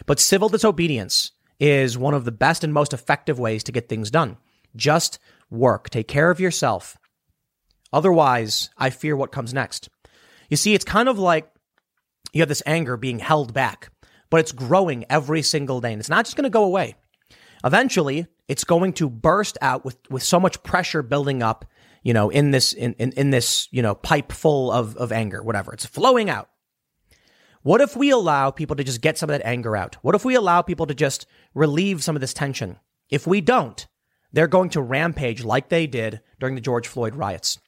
[0.07, 1.33] But civil disobedience
[1.63, 4.37] is one of the best and most effective ways to get things done.
[4.75, 5.19] Just
[5.49, 5.89] work.
[5.89, 6.99] Take care of yourself.
[7.93, 9.89] Otherwise, I fear what comes next.
[10.51, 11.49] You see, it's kind of like
[12.33, 13.91] you have this anger being held back,
[14.29, 16.97] but it's growing every single day and it's not just going to go away.
[17.65, 21.65] Eventually, it's going to burst out with, with so much pressure building up
[22.03, 25.43] you know, in this, in, in, in this, you know, pipe full of, of anger,
[25.43, 25.73] whatever.
[25.73, 26.49] It's flowing out.
[27.63, 29.97] What if we allow people to just get some of that anger out?
[30.03, 32.79] What if we allow people to just relieve some of this tension?
[33.09, 33.87] If we don't,
[34.33, 37.59] they're going to rampage like they did during the George Floyd riots.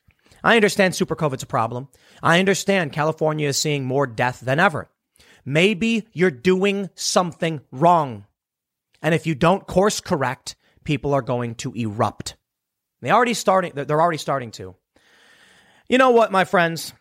[0.42, 1.88] I understand super COVID's a problem.
[2.22, 4.90] I understand California is seeing more death than ever.
[5.44, 8.26] Maybe you're doing something wrong.
[9.00, 12.36] And if you don't course correct, people are going to erupt.
[13.00, 13.72] They already starting.
[13.74, 14.74] They're already starting to.
[15.88, 16.94] You know what, my friends?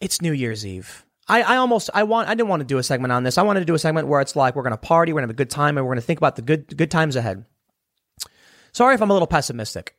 [0.00, 1.03] It's New Year's Eve.
[1.26, 3.38] I, I almost I want I didn't want to do a segment on this.
[3.38, 5.34] I wanted to do a segment where it's like we're gonna party, we're gonna have
[5.34, 7.44] a good time, and we're gonna think about the good good times ahead.
[8.72, 9.96] Sorry if I'm a little pessimistic.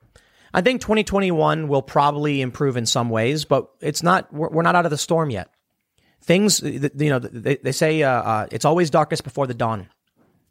[0.54, 4.32] I think 2021 will probably improve in some ways, but it's not.
[4.34, 5.50] We're, we're not out of the storm yet.
[6.22, 9.90] Things, you know, they, they say uh, uh, it's always darkest before the dawn.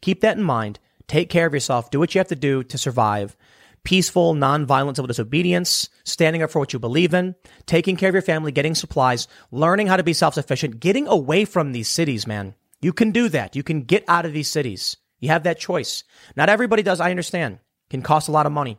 [0.02, 0.78] Keep that in mind.
[1.06, 1.90] Take care of yourself.
[1.90, 3.36] Do what you have to do to survive.
[3.85, 7.35] Peaceful, nonviolent civil disobedience, standing up for what you believe in,
[7.66, 11.44] taking care of your family, getting supplies, learning how to be self sufficient, getting away
[11.44, 12.55] from these cities, man.
[12.81, 13.55] You can do that.
[13.55, 14.97] You can get out of these cities.
[15.20, 16.05] You have that choice.
[16.36, 17.55] Not everybody does, I understand.
[17.55, 18.78] It Can cost a lot of money.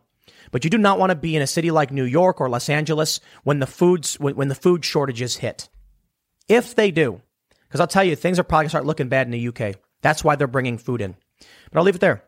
[0.52, 2.70] But you do not want to be in a city like New York or Los
[2.70, 5.70] Angeles when the foods when, when the food shortages hit.
[6.48, 7.22] If they do,
[7.68, 9.76] because I'll tell you, things are probably going to start looking bad in the UK.
[10.02, 11.16] That's why they're bringing food in.
[11.72, 12.24] But I'll leave it there.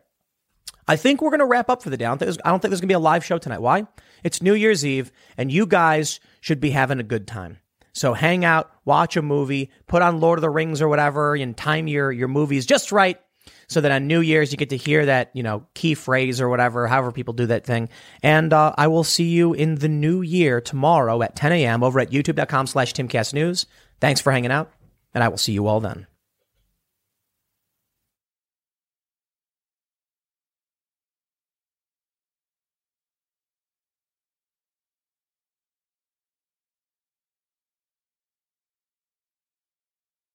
[0.88, 2.06] I think we're going to wrap up for the day.
[2.06, 3.60] I don't think there's, there's going to be a live show tonight.
[3.60, 3.86] Why?
[4.24, 7.58] It's New Year's Eve, and you guys should be having a good time.
[7.92, 11.56] So hang out, watch a movie, put on Lord of the Rings or whatever, and
[11.56, 13.20] time your your movies just right,
[13.66, 16.48] so that on New Year's you get to hear that you know key phrase or
[16.48, 17.88] whatever, however people do that thing.
[18.22, 21.82] And uh, I will see you in the new year tomorrow at 10 a.m.
[21.82, 23.66] over at YouTube.com/slash TimCastNews.
[24.00, 24.72] Thanks for hanging out,
[25.12, 26.07] and I will see you all then.